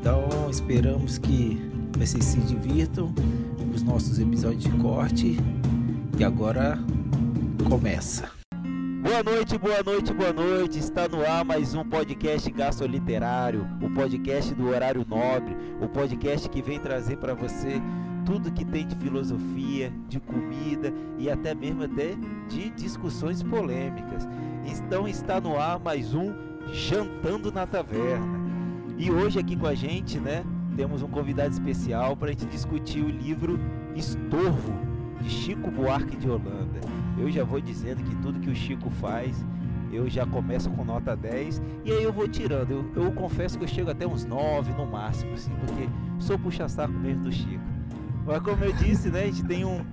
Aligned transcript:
Então 0.00 0.48
esperamos 0.48 1.18
que 1.18 1.60
vocês 1.98 2.24
se 2.24 2.38
divirtam 2.40 3.12
com 3.58 3.70
os 3.74 3.82
nossos 3.82 4.20
episódios 4.20 4.62
de 4.62 4.70
corte 4.78 5.36
e 6.16 6.24
agora 6.24 6.78
começa. 7.68 8.30
Boa 9.02 9.22
noite, 9.24 9.58
boa 9.58 9.82
noite, 9.82 10.14
boa 10.14 10.32
noite. 10.32 10.78
Está 10.78 11.08
no 11.08 11.26
ar 11.26 11.44
mais 11.44 11.74
um 11.74 11.82
podcast 11.82 12.48
Gasto 12.52 12.86
Literário, 12.86 13.66
o 13.82 13.90
podcast 13.90 14.54
do 14.54 14.68
horário 14.68 15.04
nobre, 15.04 15.56
o 15.80 15.88
podcast 15.88 16.48
que 16.48 16.62
vem 16.62 16.78
trazer 16.78 17.16
para 17.16 17.34
você 17.34 17.82
tudo 18.24 18.52
que 18.52 18.64
tem 18.64 18.86
de 18.86 18.94
filosofia, 18.94 19.92
de 20.08 20.20
comida 20.20 20.92
e 21.18 21.28
até 21.28 21.54
mesmo 21.56 21.82
até 21.82 22.14
de 22.48 22.70
discussões 22.70 23.42
polêmicas. 23.42 24.28
Então 24.64 25.08
está 25.08 25.40
no 25.40 25.58
ar 25.58 25.80
mais 25.80 26.14
um 26.14 26.32
Jantando 26.72 27.50
na 27.50 27.66
Taverna. 27.66 28.37
E 28.98 29.12
hoje 29.12 29.38
aqui 29.38 29.56
com 29.56 29.68
a 29.68 29.76
gente, 29.76 30.18
né, 30.18 30.44
temos 30.74 31.02
um 31.02 31.06
convidado 31.06 31.52
especial 31.52 32.16
para 32.16 32.28
a 32.28 32.32
gente 32.32 32.46
discutir 32.46 33.00
o 33.00 33.08
livro 33.08 33.56
Estorvo 33.94 34.74
de 35.22 35.30
Chico 35.30 35.70
Buarque 35.70 36.16
de 36.16 36.28
Holanda. 36.28 36.80
Eu 37.16 37.30
já 37.30 37.44
vou 37.44 37.60
dizendo 37.60 38.02
que 38.02 38.12
tudo 38.16 38.40
que 38.40 38.50
o 38.50 38.56
Chico 38.56 38.90
faz, 38.90 39.46
eu 39.92 40.10
já 40.10 40.26
começo 40.26 40.68
com 40.70 40.84
nota 40.84 41.14
10 41.14 41.62
e 41.84 41.92
aí 41.92 42.02
eu 42.02 42.12
vou 42.12 42.26
tirando. 42.26 42.72
Eu, 42.72 43.04
eu 43.04 43.12
confesso 43.12 43.56
que 43.56 43.62
eu 43.62 43.68
chego 43.68 43.88
até 43.88 44.04
uns 44.04 44.24
9 44.24 44.72
no 44.72 44.84
máximo, 44.84 45.32
assim, 45.32 45.52
porque 45.60 45.88
sou 46.18 46.36
puxa-saco 46.36 46.92
mesmo 46.92 47.22
do 47.22 47.32
Chico. 47.32 47.62
Mas 48.26 48.42
como 48.42 48.64
eu 48.64 48.72
disse, 48.72 49.10
né, 49.10 49.22
a 49.22 49.26
gente 49.26 49.44
tem 49.44 49.64
um 49.64 49.84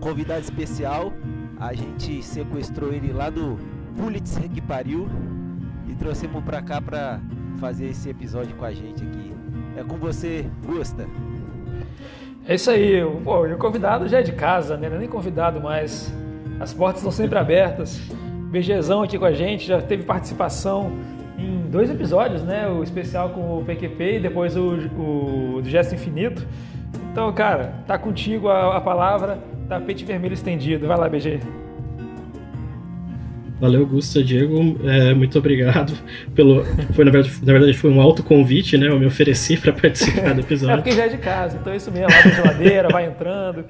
convidado 0.00 0.40
especial. 0.40 1.12
A 1.60 1.74
gente 1.74 2.24
sequestrou 2.24 2.92
ele 2.92 3.12
lá 3.12 3.30
do 3.30 3.56
Pulitzer 3.96 4.50
que 4.50 4.60
pariu 4.60 5.08
e 5.88 5.94
trouxemos 5.94 6.42
para 6.44 6.60
cá 6.62 6.80
para 6.80 7.20
fazer 7.58 7.86
esse 7.86 8.08
episódio 8.08 8.54
com 8.56 8.64
a 8.64 8.72
gente 8.72 9.02
aqui. 9.04 9.32
É 9.76 9.82
com 9.82 9.96
você, 9.96 10.46
Gusta. 10.64 11.06
É 12.46 12.56
isso 12.56 12.70
aí, 12.70 13.00
pô, 13.22 13.46
o 13.46 13.56
convidado 13.56 14.08
já 14.08 14.18
é 14.18 14.22
de 14.22 14.32
casa, 14.32 14.76
né? 14.76 14.88
Não 14.88 14.96
é 14.96 14.98
nem 15.00 15.08
convidado 15.08 15.60
mais. 15.60 16.12
As 16.58 16.74
portas 16.74 17.00
estão 17.00 17.12
sempre 17.12 17.38
abertas. 17.38 18.00
BGzão 18.50 19.02
aqui 19.02 19.18
com 19.18 19.24
a 19.24 19.32
gente, 19.32 19.66
já 19.66 19.80
teve 19.80 20.02
participação 20.02 20.92
em 21.38 21.70
dois 21.70 21.88
episódios, 21.88 22.42
né? 22.42 22.68
O 22.68 22.82
especial 22.82 23.30
com 23.30 23.58
o 23.58 23.64
PQP 23.64 24.16
e 24.16 24.20
depois 24.20 24.56
o, 24.56 24.74
o 24.98 25.62
do 25.62 25.68
Gesto 25.68 25.94
Infinito. 25.94 26.46
Então, 27.10 27.32
cara, 27.32 27.74
tá 27.86 27.96
contigo 27.96 28.48
a, 28.48 28.76
a 28.76 28.80
palavra, 28.80 29.38
tapete 29.68 30.04
vermelho 30.04 30.34
estendido. 30.34 30.86
Vai 30.86 30.98
lá, 30.98 31.08
BG. 31.08 31.61
Valeu, 33.62 33.82
Augusto, 33.82 34.24
Diego, 34.24 34.76
é, 34.82 35.14
muito 35.14 35.38
obrigado 35.38 35.96
pelo. 36.34 36.64
Foi 36.94 37.04
na 37.04 37.12
verdade, 37.12 37.32
na 37.44 37.52
verdade 37.52 37.78
foi 37.78 37.92
um 37.92 38.00
autoconvite, 38.00 38.76
né? 38.76 38.88
Eu 38.88 38.98
me 38.98 39.06
ofereci 39.06 39.56
para 39.56 39.72
participar 39.72 40.34
do 40.34 40.40
episódio. 40.42 40.74
É 40.74 40.76
porque 40.78 40.90
já 40.90 41.04
é 41.04 41.08
de 41.08 41.18
casa, 41.18 41.58
então 41.60 41.72
é 41.72 41.76
isso 41.76 41.88
mesmo, 41.92 42.06
abre 42.06 42.32
a 42.32 42.34
geladeira, 42.34 42.88
vai 42.88 43.06
entrando. 43.06 43.64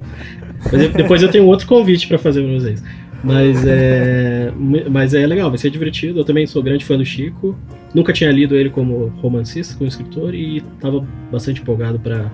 Mas 0.72 0.92
depois 0.94 1.22
eu 1.22 1.30
tenho 1.30 1.44
outro 1.44 1.66
convite 1.66 2.08
para 2.08 2.16
fazer 2.16 2.42
para 2.42 2.54
vocês. 2.54 2.82
Mas 3.22 3.66
é, 3.66 4.50
mas 4.90 5.12
é 5.12 5.26
legal, 5.26 5.50
vai 5.50 5.58
ser 5.58 5.68
divertido. 5.68 6.20
Eu 6.20 6.24
também 6.24 6.46
sou 6.46 6.62
grande 6.62 6.86
fã 6.86 6.96
do 6.96 7.04
Chico. 7.04 7.54
Nunca 7.94 8.14
tinha 8.14 8.32
lido 8.32 8.56
ele 8.56 8.70
como 8.70 9.08
romancista, 9.20 9.76
como 9.76 9.86
escritor, 9.86 10.34
e 10.34 10.62
estava 10.74 11.06
bastante 11.30 11.60
empolgado 11.60 12.00
para 12.00 12.30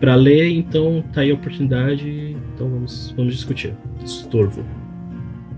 para 0.00 0.16
ler, 0.16 0.50
então 0.50 1.04
tá 1.12 1.20
aí 1.20 1.30
a 1.30 1.34
oportunidade. 1.34 2.36
Então 2.52 2.68
vamos, 2.68 3.14
vamos 3.16 3.32
discutir. 3.32 3.74
Estorvo. 4.04 4.64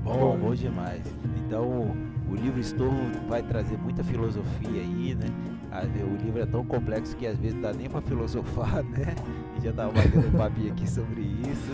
Bom, 0.06 0.38
bom 0.38 0.54
demais. 0.54 1.02
Então, 1.44 1.96
o 2.30 2.34
livro 2.36 2.60
Estorvo 2.60 2.96
vai 3.28 3.42
trazer 3.42 3.76
muita 3.76 4.04
filosofia 4.04 4.80
aí, 4.80 5.16
né? 5.16 5.26
O 6.04 6.24
livro 6.24 6.40
é 6.40 6.46
tão 6.46 6.64
complexo 6.64 7.16
que 7.16 7.26
às 7.26 7.36
vezes 7.36 7.60
dá 7.60 7.72
nem 7.72 7.90
para 7.90 8.00
filosofar, 8.00 8.84
né? 8.86 9.16
A 9.50 9.54
gente 9.54 9.64
já 9.64 9.72
tava 9.72 9.92
batendo 9.92 10.28
um 10.28 10.38
papinho 10.38 10.72
aqui 10.72 10.88
sobre 10.88 11.22
isso. 11.22 11.72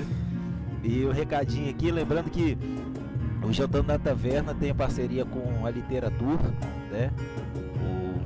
E 0.82 1.04
o 1.04 1.10
um 1.10 1.12
recadinho 1.12 1.68
aqui, 1.68 1.90
lembrando 1.90 2.30
que 2.30 2.56
o 3.46 3.52
Jantando 3.52 3.88
na 3.88 3.98
Taverna 3.98 4.54
tem 4.54 4.74
parceria 4.74 5.26
com 5.26 5.66
a 5.66 5.70
Literatura, 5.70 6.42
né? 6.90 7.10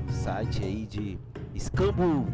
O 0.09 0.13
site 0.13 0.63
aí 0.63 0.87
de 0.87 1.19
escambo 1.53 2.29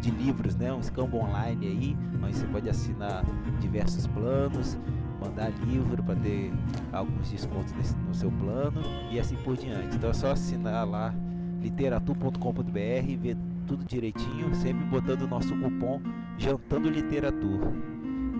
de 0.00 0.10
livros, 0.10 0.56
né? 0.56 0.72
Um 0.72 0.80
escambo 0.80 1.18
online 1.18 1.66
aí, 1.66 1.96
onde 2.24 2.36
você 2.36 2.46
pode 2.46 2.70
assinar 2.70 3.22
diversos 3.60 4.06
planos 4.06 4.78
mandar 5.20 5.50
livro 5.66 6.02
para 6.02 6.14
ter 6.16 6.52
alguns 6.92 7.30
descontos 7.30 7.72
nesse, 7.72 7.96
no 7.96 8.14
seu 8.14 8.30
plano 8.30 8.80
e 9.10 9.18
assim 9.18 9.36
por 9.36 9.56
diante. 9.56 9.96
Então 9.96 10.10
é 10.10 10.14
só 10.14 10.32
assinar 10.32 10.86
lá 10.86 11.14
literatur.com.br 11.60 13.08
e 13.08 13.16
ver 13.16 13.36
tudo 13.66 13.84
direitinho, 13.84 14.54
sempre 14.54 14.84
botando 14.86 15.22
o 15.22 15.28
nosso 15.28 15.54
cupom 15.56 16.00
Jantando 16.38 16.88
Literatura. 16.88 17.72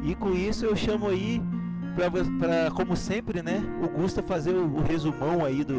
E 0.04 0.14
com 0.14 0.32
isso 0.32 0.64
eu 0.64 0.76
chamo 0.76 1.08
aí 1.08 1.42
para 2.38 2.70
como 2.70 2.96
sempre, 2.96 3.42
né, 3.42 3.60
o 3.82 3.88
Gusta 3.88 4.22
fazer 4.22 4.54
o, 4.54 4.64
o 4.64 4.82
resumão 4.82 5.44
aí 5.44 5.64
do, 5.64 5.74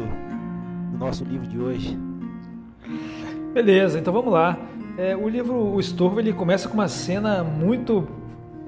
do, 0.92 0.98
nosso 0.98 1.24
livro 1.24 1.46
de 1.46 1.58
hoje. 1.58 1.98
Beleza, 3.54 3.98
então 3.98 4.12
vamos 4.12 4.32
lá. 4.32 4.58
É, 4.98 5.16
o 5.16 5.28
livro 5.28 5.54
O 5.54 5.80
Estorvo 5.80 6.20
ele 6.20 6.32
começa 6.32 6.68
com 6.68 6.74
uma 6.74 6.88
cena 6.88 7.42
muito 7.42 8.06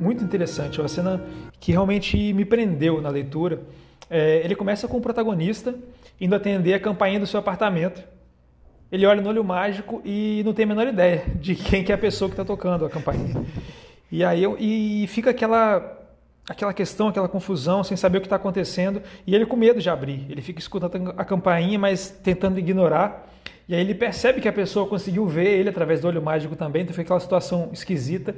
muito 0.02 0.24
interessante, 0.24 0.80
uma 0.80 0.88
cena 0.88 1.22
que 1.60 1.72
realmente 1.72 2.32
me 2.32 2.44
prendeu 2.44 3.00
na 3.00 3.08
leitura. 3.08 3.60
É, 4.10 4.42
ele 4.44 4.54
começa 4.54 4.88
com 4.88 4.98
o 4.98 5.00
protagonista 5.00 5.74
indo 6.20 6.34
atender 6.34 6.74
a 6.74 6.80
campainha 6.80 7.20
do 7.20 7.26
seu 7.26 7.40
apartamento. 7.40 8.02
Ele 8.90 9.06
olha 9.06 9.22
no 9.22 9.28
olho 9.28 9.42
mágico 9.42 10.02
e 10.04 10.42
não 10.44 10.52
tem 10.52 10.64
a 10.64 10.68
menor 10.68 10.86
ideia 10.86 11.24
de 11.36 11.54
quem 11.54 11.82
que 11.82 11.92
é 11.92 11.94
a 11.94 11.98
pessoa 11.98 12.28
que 12.28 12.34
está 12.34 12.44
tocando 12.44 12.84
a 12.84 12.90
campainha. 12.90 13.44
E 14.10 14.22
aí 14.22 14.44
e 14.58 15.06
fica 15.06 15.30
aquela 15.30 15.98
aquela 16.48 16.74
questão, 16.74 17.08
aquela 17.08 17.28
confusão, 17.28 17.84
sem 17.84 17.96
saber 17.96 18.18
o 18.18 18.20
que 18.20 18.26
está 18.26 18.36
acontecendo, 18.36 19.00
e 19.26 19.34
ele 19.34 19.46
com 19.46 19.56
medo 19.56 19.80
de 19.80 19.88
abrir. 19.88 20.26
Ele 20.28 20.42
fica 20.42 20.58
escutando 20.58 21.14
a 21.16 21.24
campainha, 21.24 21.78
mas 21.78 22.10
tentando 22.10 22.58
ignorar. 22.58 23.28
E 23.68 23.74
aí 23.74 23.80
ele 23.80 23.94
percebe 23.94 24.40
que 24.40 24.48
a 24.48 24.52
pessoa 24.52 24.86
conseguiu 24.86 25.26
ver 25.26 25.46
ele 25.46 25.68
através 25.68 26.00
do 26.00 26.08
olho 26.08 26.20
mágico 26.20 26.56
também, 26.56 26.82
então 26.82 26.92
fica 26.92 27.02
aquela 27.02 27.20
situação 27.20 27.70
esquisita. 27.72 28.34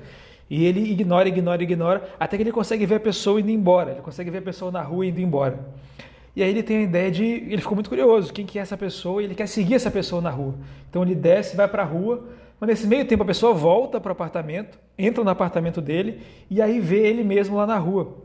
E 0.48 0.64
ele 0.64 0.80
ignora, 0.80 1.28
ignora, 1.28 1.62
ignora, 1.62 2.08
até 2.20 2.36
que 2.36 2.42
ele 2.42 2.52
consegue 2.52 2.84
ver 2.86 2.96
a 2.96 3.00
pessoa 3.00 3.40
indo 3.40 3.50
embora. 3.50 3.92
Ele 3.92 4.00
consegue 4.00 4.30
ver 4.30 4.38
a 4.38 4.42
pessoa 4.42 4.70
na 4.70 4.82
rua 4.82 5.06
indo 5.06 5.20
embora. 5.20 5.58
E 6.36 6.42
aí 6.42 6.50
ele 6.50 6.62
tem 6.62 6.78
a 6.78 6.82
ideia 6.82 7.10
de. 7.10 7.24
Ele 7.24 7.58
ficou 7.58 7.74
muito 7.74 7.88
curioso: 7.88 8.32
quem 8.32 8.44
que 8.44 8.58
é 8.58 8.62
essa 8.62 8.76
pessoa? 8.76 9.22
E 9.22 9.26
ele 9.26 9.34
quer 9.34 9.46
seguir 9.46 9.74
essa 9.74 9.90
pessoa 9.90 10.20
na 10.20 10.30
rua. 10.30 10.54
Então 10.90 11.02
ele 11.02 11.14
desce, 11.14 11.56
vai 11.56 11.68
para 11.68 11.82
a 11.82 11.86
rua. 11.86 12.24
Mas 12.60 12.68
nesse 12.68 12.86
meio 12.86 13.04
tempo 13.04 13.22
a 13.22 13.26
pessoa 13.26 13.52
volta 13.52 14.00
para 14.00 14.10
o 14.10 14.12
apartamento, 14.12 14.78
entra 14.96 15.22
no 15.22 15.30
apartamento 15.30 15.80
dele 15.80 16.20
e 16.48 16.62
aí 16.62 16.80
vê 16.80 17.06
ele 17.06 17.24
mesmo 17.24 17.56
lá 17.56 17.66
na 17.66 17.76
rua, 17.76 18.16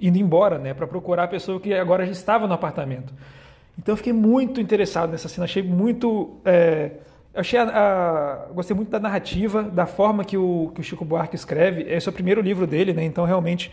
indo 0.00 0.18
embora, 0.18 0.58
né? 0.58 0.74
Para 0.74 0.86
procurar 0.86 1.24
a 1.24 1.28
pessoa 1.28 1.60
que 1.60 1.72
agora 1.74 2.04
já 2.04 2.12
estava 2.12 2.46
no 2.46 2.54
apartamento. 2.54 3.12
Então 3.78 3.92
eu 3.92 3.96
fiquei 3.96 4.12
muito 4.12 4.60
interessado 4.60 5.10
nessa 5.10 5.28
cena, 5.28 5.44
achei 5.44 5.62
muito. 5.62 6.38
É, 6.44 6.92
eu 7.34 7.40
achei 7.40 7.58
a, 7.58 7.64
a, 7.64 8.52
gostei 8.52 8.76
muito 8.76 8.90
da 8.90 9.00
narrativa, 9.00 9.62
da 9.62 9.86
forma 9.86 10.24
que 10.24 10.36
o, 10.36 10.70
que 10.74 10.80
o 10.80 10.84
Chico 10.84 11.04
Buarque 11.04 11.34
escreve. 11.34 11.82
Esse 11.82 12.08
é 12.08 12.10
o 12.10 12.12
primeiro 12.12 12.40
livro 12.40 12.66
dele, 12.66 12.92
né? 12.92 13.04
Então 13.04 13.24
realmente 13.24 13.72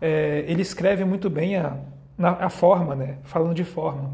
é, 0.00 0.44
ele 0.48 0.62
escreve 0.62 1.04
muito 1.04 1.28
bem 1.28 1.56
a, 1.56 1.76
a 2.18 2.48
forma, 2.48 2.94
né? 2.94 3.18
Falando 3.24 3.54
de 3.54 3.64
forma. 3.64 4.10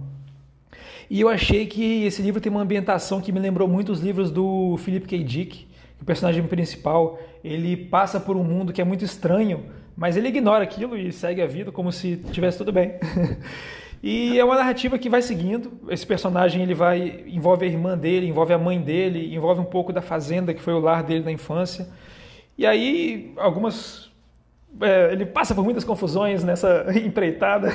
E 1.08 1.20
eu 1.20 1.28
achei 1.28 1.66
que 1.66 2.04
esse 2.04 2.20
livro 2.22 2.40
tem 2.40 2.50
uma 2.50 2.62
ambientação 2.62 3.20
que 3.20 3.32
me 3.32 3.40
lembrou 3.40 3.69
muito 3.69 3.92
os 3.92 4.00
livros 4.00 4.31
do 4.31 4.76
Philip 4.78 5.06
K. 5.06 5.25
Dick. 5.25 5.69
O 6.00 6.04
personagem 6.04 6.44
principal 6.46 7.19
ele 7.44 7.76
passa 7.76 8.19
por 8.19 8.37
um 8.37 8.44
mundo 8.44 8.72
que 8.72 8.81
é 8.81 8.84
muito 8.84 9.04
estranho, 9.04 9.66
mas 9.96 10.16
ele 10.16 10.28
ignora 10.28 10.64
aquilo 10.64 10.96
e 10.96 11.12
segue 11.12 11.42
a 11.42 11.46
vida 11.46 11.70
como 11.70 11.92
se 11.92 12.16
tivesse 12.32 12.58
tudo 12.58 12.72
bem. 12.72 12.94
E 14.02 14.38
é 14.38 14.44
uma 14.44 14.56
narrativa 14.56 14.99
que 14.99 15.11
vai 15.11 15.20
seguindo. 15.20 15.73
Esse 15.88 16.06
personagem 16.06 16.62
ele 16.62 16.75
vai 16.75 17.25
envolve 17.26 17.67
a 17.67 17.69
irmã 17.69 17.97
dele, 17.97 18.26
envolve 18.26 18.52
a 18.52 18.58
mãe 18.58 18.81
dele, 18.81 19.35
envolve 19.35 19.61
um 19.61 19.64
pouco 19.64 19.93
da 19.93 20.00
fazenda 20.00 20.55
que 20.55 20.61
foi 20.61 20.73
o 20.73 20.81
lar 20.81 21.02
dele 21.02 21.25
na 21.25 21.32
infância. 21.32 21.87
E 22.56 22.67
aí 22.67 23.32
algumas 23.37 24.11
é, 24.81 25.12
ele 25.12 25.26
passa 25.26 25.55
por 25.55 25.64
muitas 25.64 25.85
confusões 25.85 26.43
nessa 26.43 26.87
empreitada. 27.05 27.70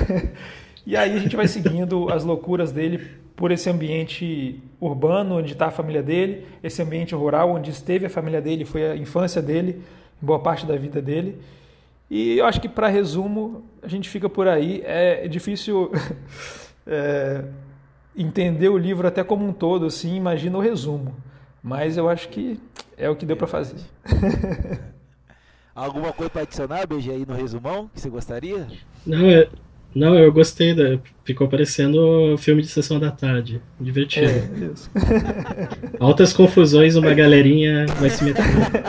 E 0.84 0.96
aí 0.96 1.16
a 1.16 1.18
gente 1.18 1.34
vai 1.34 1.48
seguindo 1.48 2.08
as 2.12 2.22
loucuras 2.22 2.70
dele 2.70 3.04
por 3.34 3.50
esse 3.50 3.68
ambiente 3.68 4.62
urbano 4.80 5.38
onde 5.38 5.52
está 5.52 5.66
a 5.66 5.70
família 5.70 6.02
dele, 6.02 6.46
esse 6.62 6.80
ambiente 6.80 7.14
rural 7.14 7.50
onde 7.50 7.70
esteve 7.70 8.06
a 8.06 8.10
família 8.10 8.40
dele, 8.40 8.64
foi 8.64 8.92
a 8.92 8.96
infância 8.96 9.42
dele, 9.42 9.82
boa 10.22 10.38
parte 10.38 10.64
da 10.64 10.76
vida 10.76 11.02
dele. 11.02 11.38
E 12.08 12.38
eu 12.38 12.46
acho 12.46 12.60
que, 12.60 12.68
para 12.68 12.88
resumo, 12.88 13.64
a 13.82 13.88
gente 13.88 14.08
fica 14.08 14.28
por 14.28 14.46
aí. 14.46 14.82
É 14.84 15.26
difícil 15.26 15.90
é, 16.86 17.44
entender 18.16 18.68
o 18.68 18.78
livro 18.78 19.06
até 19.06 19.24
como 19.24 19.46
um 19.46 19.52
todo, 19.52 19.86
assim, 19.86 20.14
imagina 20.16 20.56
o 20.56 20.60
resumo. 20.60 21.14
Mas 21.62 21.96
eu 21.96 22.08
acho 22.08 22.28
que 22.28 22.60
é 22.96 23.10
o 23.10 23.16
que 23.16 23.26
deu 23.26 23.36
para 23.36 23.46
fazer. 23.46 23.80
Alguma 25.74 26.12
coisa 26.12 26.30
para 26.30 26.42
adicionar, 26.42 26.86
BG, 26.86 27.10
aí 27.10 27.26
no 27.26 27.34
resumão 27.34 27.90
que 27.92 28.00
você 28.00 28.08
gostaria? 28.08 28.66
Não, 29.04 29.26
é, 29.26 29.46
não, 29.94 30.14
eu 30.14 30.32
gostei. 30.32 30.74
Da, 30.74 30.98
ficou 31.24 31.48
parecendo 31.48 32.36
filme 32.38 32.62
de 32.62 32.68
sessão 32.68 32.98
da 32.98 33.10
tarde. 33.10 33.60
Divertido. 33.78 34.26
É, 34.26 34.72
isso. 34.72 34.90
Altas 36.00 36.32
confusões, 36.32 36.96
uma 36.96 37.12
galerinha 37.12 37.84
vai 37.98 38.08
se 38.08 38.24
meter. 38.24 38.42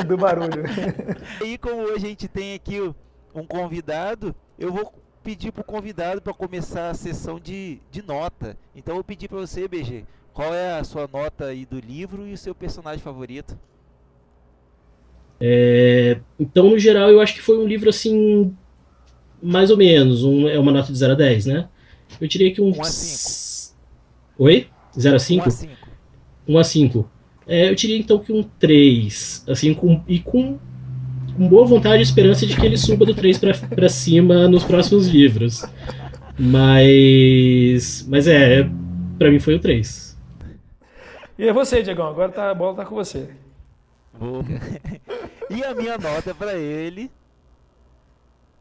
Do 0.05 0.15
barulho. 0.15 0.63
E 1.43 1.57
como 1.57 1.81
hoje 1.81 2.05
a 2.05 2.09
gente 2.09 2.27
tem 2.27 2.53
aqui 2.53 2.79
um 3.41 3.45
convidado, 3.47 4.35
eu 4.57 4.71
vou 4.71 4.93
pedir 5.23 5.51
pro 5.51 5.63
convidado 5.63 6.21
para 6.21 6.33
começar 6.33 6.89
a 6.89 6.93
sessão 6.93 7.39
de, 7.39 7.79
de 7.91 8.01
nota. 8.01 8.57
Então 8.75 8.93
eu 8.93 8.97
vou 8.97 9.03
pedir 9.03 9.27
para 9.27 9.39
você, 9.39 9.67
BG, 9.67 10.05
qual 10.33 10.53
é 10.53 10.79
a 10.79 10.83
sua 10.83 11.07
nota 11.11 11.45
aí 11.45 11.65
do 11.65 11.79
livro 11.79 12.27
e 12.27 12.33
o 12.33 12.37
seu 12.37 12.55
personagem 12.55 12.99
favorito? 12.99 13.57
É, 15.39 16.19
então, 16.39 16.69
no 16.69 16.79
geral, 16.79 17.09
eu 17.09 17.21
acho 17.21 17.33
que 17.35 17.41
foi 17.41 17.57
um 17.57 17.67
livro 17.67 17.89
assim 17.89 18.55
mais 19.41 19.69
ou 19.69 19.77
menos, 19.77 20.23
um, 20.23 20.47
é 20.47 20.57
uma 20.57 20.71
nota 20.71 20.91
de 20.91 20.97
0 20.97 21.13
a 21.13 21.15
10, 21.15 21.45
né? 21.45 21.69
Eu 22.19 22.27
diria 22.27 22.51
que 22.53 22.61
um. 22.61 22.71
1 22.71 22.81
a 22.81 22.85
5. 22.85 23.75
Oi? 24.39 24.67
0 24.97 25.15
a 25.15 25.19
5? 25.19 25.45
1 25.45 25.47
a 25.47 25.51
5. 25.51 25.73
1 26.47 26.57
a 26.57 26.63
5. 26.63 27.11
É, 27.47 27.69
eu 27.69 27.75
diria 27.75 27.97
então 27.97 28.19
que 28.19 28.33
um 28.33 28.43
3. 28.43 29.45
Assim, 29.47 29.73
com, 29.73 30.03
e 30.07 30.19
com 30.19 30.57
boa 31.37 31.65
vontade 31.65 31.99
e 31.99 32.01
esperança 32.01 32.45
de 32.45 32.55
que 32.55 32.65
ele 32.65 32.77
suba 32.77 33.05
do 33.05 33.13
3 33.13 33.37
para 33.37 33.89
cima 33.89 34.47
nos 34.47 34.63
próximos 34.63 35.07
livros. 35.07 35.63
Mas. 36.37 38.05
Mas 38.07 38.27
é, 38.27 38.69
para 39.17 39.31
mim 39.31 39.39
foi 39.39 39.55
o 39.55 39.59
3. 39.59 40.17
E 41.37 41.47
é 41.47 41.53
você, 41.53 41.83
Diegão, 41.83 42.07
agora 42.07 42.31
tá, 42.31 42.49
a 42.49 42.55
bola 42.55 42.75
tá 42.75 42.85
com 42.85 42.95
você. 42.95 43.29
Vou. 44.13 44.43
e 45.49 45.63
a 45.63 45.75
minha 45.75 45.97
nota 45.97 46.33
para 46.33 46.55
ele 46.55 47.11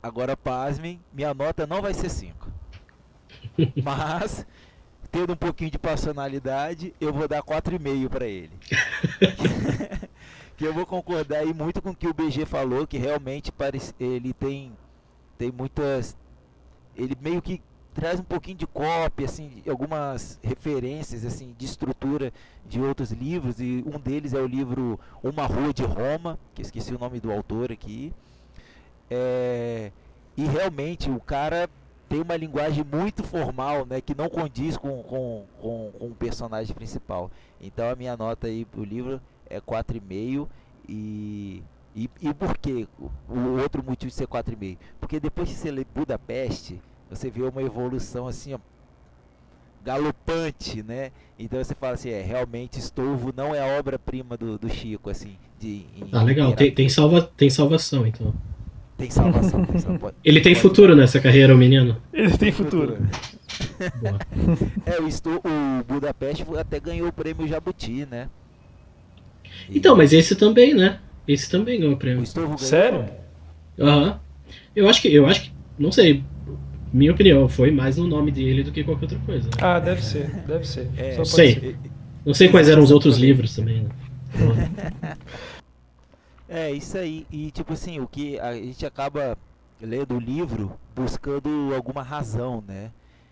Agora, 0.07 0.37
pasmem, 0.37 1.01
minha 1.13 1.35
nota 1.35 1.67
não 1.67 1.83
vai 1.83 1.93
ser 1.93 2.09
5. 2.09 2.49
Mas, 3.83 4.47
tendo 5.11 5.33
um 5.33 5.37
pouquinho 5.37 5.69
de 5.69 5.81
personalidade, 5.81 6.95
eu 7.01 7.13
vou 7.13 7.27
dar 7.27 7.43
4,5 7.43 8.09
para 8.09 8.25
ele. 8.25 8.53
que 10.57 10.65
eu 10.65 10.73
vou 10.73 10.87
concordar 10.87 11.41
aí 11.41 11.53
muito 11.53 11.83
com 11.83 11.91
o 11.91 11.97
que 11.97 12.09
o 12.09 12.15
BG 12.15 12.47
falou, 12.47 12.87
que 12.87 12.97
realmente 12.97 13.53
parece, 13.53 13.95
ele 14.01 14.33
tem, 14.33 14.73
tem 15.37 15.53
muitas. 15.53 16.17
Ele 16.97 17.17
meio 17.21 17.43
que 17.43 17.61
traz 17.93 18.21
um 18.21 18.25
pouquinho 18.25 18.57
de 18.59 18.67
cópia, 18.67 19.27
assim, 19.27 19.63
algumas 19.69 20.39
referências 20.43 21.25
assim 21.25 21.55
de 21.57 21.65
estrutura 21.65 22.33
de 22.67 22.81
outros 22.81 23.11
livros 23.11 23.59
e 23.59 23.83
um 23.87 23.99
deles 23.99 24.35
é 24.35 24.39
o 24.39 24.47
livro 24.47 25.01
Uma 25.23 25.47
Rua 25.47 25.73
de 25.73 25.83
Roma, 25.83 26.39
que 26.55 26.61
esqueci 26.63 26.95
o 26.95 26.99
nome 26.99 27.21
do 27.21 27.33
autor 27.33 27.73
aqui. 27.73 28.13
É, 29.11 29.91
e 30.37 30.45
realmente 30.45 31.11
o 31.11 31.21
cara 31.21 31.69
tem 32.09 32.21
uma 32.21 32.37
linguagem 32.37 32.85
muito 32.85 33.23
formal, 33.23 33.87
né, 33.87 34.01
que 34.01 34.15
não 34.15 34.29
condiz 34.29 34.77
com, 34.77 35.03
com, 35.03 35.45
com, 35.61 35.93
com 35.99 36.07
o 36.07 36.15
personagem 36.15 36.75
principal. 36.75 37.31
Então 37.61 37.89
a 37.89 37.97
minha 37.97 38.17
nota 38.17 38.47
aí 38.47 38.65
pro 38.65 38.85
livro 38.85 39.21
é 39.49 39.61
4,5 39.61 40.47
e, 40.89 41.63
e, 41.95 42.11
e 42.21 42.35
por 42.35 42.57
quê? 42.59 42.87
O 43.29 43.61
outro 43.61 43.83
motivo 43.83 44.11
de 44.11 44.15
ser 44.15 44.27
4,5? 44.27 44.77
Porque 45.01 45.19
depois 45.21 45.49
que 45.49 45.55
você 45.55 45.71
lê 45.71 45.85
Budapeste, 45.95 46.81
você 47.11 47.31
vê 47.31 47.43
uma 47.43 47.63
evolução 47.63 48.27
assim, 48.27 48.55
ó, 48.55 48.59
galopante, 49.85 50.83
né? 50.83 51.13
Então 51.39 51.63
você 51.63 51.75
fala 51.75 51.95
assim, 51.95 52.11
é, 52.11 52.21
realmente 52.21 52.79
Estouvo 52.79 53.33
não 53.35 53.55
é 53.55 53.61
a 53.61 53.79
obra-prima 53.79 54.37
do, 54.37 54.59
do 54.59 54.69
Chico, 54.69 55.09
assim, 55.09 55.37
de... 55.61 55.87
Em, 55.97 56.09
ah, 56.13 56.23
legal, 56.23 56.53
tem, 56.55 56.73
tem, 56.73 56.89
salva, 56.89 57.23
tem 57.23 57.49
salvação, 57.49 58.07
então. 58.07 58.35
Tem 58.99 59.11
salvação, 59.11 59.65
tem 59.65 59.79
salvação. 59.79 60.19
Ele 60.25 60.41
tem 60.41 60.55
futuro 60.55 60.97
nessa 60.97 61.21
carreira, 61.21 61.55
o 61.55 61.59
menino? 61.59 62.01
Ele 62.13 62.37
tem 62.37 62.51
futuro. 62.51 62.97
é, 64.87 65.01
o, 65.01 65.07
Estu, 65.07 65.37
o 65.37 65.85
Budapeste 65.85 66.45
até 66.59 66.81
ganhou 66.81 67.09
o 67.09 67.13
prêmio 67.13 67.47
Jabuti, 67.47 68.07
né? 68.11 68.29
E... 69.69 69.79
Então, 69.79 69.97
mas 69.97 70.13
esse 70.13 70.35
também, 70.37 70.75
né? 70.75 70.99
Esse 71.27 71.51
também 71.51 71.81
ganhou 71.81 71.95
o 71.95 71.97
prêmio. 71.97 72.23
O 72.23 72.59
Sério? 72.59 73.05
Aham. 73.79 74.07
Uhum. 74.07 74.15
Eu 74.75 74.89
acho 74.89 75.01
que, 75.01 75.13
eu 75.13 75.27
acho 75.27 75.43
que, 75.43 75.53
não 75.79 75.91
sei, 75.91 76.23
minha 76.93 77.13
opinião, 77.13 77.49
foi 77.49 77.71
mais 77.71 77.97
no 77.97 78.07
nome 78.07 78.31
dele 78.31 78.63
do 78.63 78.71
que 78.71 78.85
qualquer 78.85 79.05
outra 79.05 79.19
coisa. 79.21 79.47
Né? 79.47 79.55
Ah, 79.61 79.81
deve 79.81 80.05
ser, 80.05 80.31
deve 80.47 80.67
ser. 80.67 80.89
É, 80.97 81.25
sei. 81.25 81.55
Ser. 81.55 81.77
Não 82.25 82.35
sei 82.35 82.49
quais 82.49 82.69
eram 82.69 82.83
os 82.83 82.91
outros 82.91 83.17
livros 83.17 83.55
também, 83.55 83.83
né? 83.83 83.91
É, 86.49 86.71
isso 86.71 86.97
aí. 86.97 87.27
E 87.31 87.51
tipo 87.51 87.73
assim, 87.73 87.99
o 87.99 88.07
que 88.07 88.39
a 88.39 88.55
gente 88.55 88.87
acaba 88.87 89.37
lendo 89.83 90.15
o 90.15 90.21
livro 90.21 90.79
buscando 90.95 91.75
alguma 91.75 92.03
razão, 92.03 92.63
né? 92.67 92.91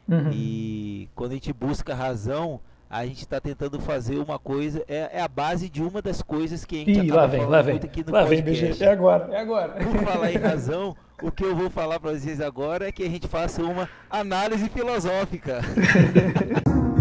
Uhum. 0.08 0.30
E 0.32 1.08
quando 1.14 1.30
a 1.30 1.34
gente 1.34 1.52
busca 1.52 1.94
razão, 1.94 2.60
a 2.88 3.04
gente 3.06 3.18
está 3.18 3.40
tentando 3.40 3.80
fazer 3.80 4.18
uma 4.18 4.38
coisa, 4.38 4.84
é, 4.88 5.18
é, 5.18 5.20
a 5.20 5.28
base 5.28 5.68
de 5.68 5.82
uma 5.82 6.00
das 6.00 6.22
coisas 6.22 6.64
que 6.64 6.76
a 6.76 6.78
gente 6.78 7.06
Ih, 7.06 7.10
lá 7.10 7.26
vem, 7.26 7.44
lá 7.46 7.62
vem, 7.62 7.76
aqui 7.76 8.04
no 8.04 8.12
lá 8.12 8.24
podcast. 8.24 8.72
vem, 8.78 8.88
é 8.88 8.90
agora, 8.90 9.34
é 9.34 9.40
agora. 9.40 9.72
Por 9.72 10.04
falar 10.04 10.32
em 10.32 10.38
razão, 10.38 10.96
o 11.22 11.30
que 11.30 11.44
eu 11.44 11.56
vou 11.56 11.70
falar 11.70 11.98
para 11.98 12.12
vocês 12.12 12.40
agora 12.40 12.88
é 12.88 12.92
que 12.92 13.02
a 13.02 13.08
gente 13.08 13.26
faça 13.26 13.62
uma 13.62 13.88
análise 14.10 14.68
filosófica. 14.68 15.60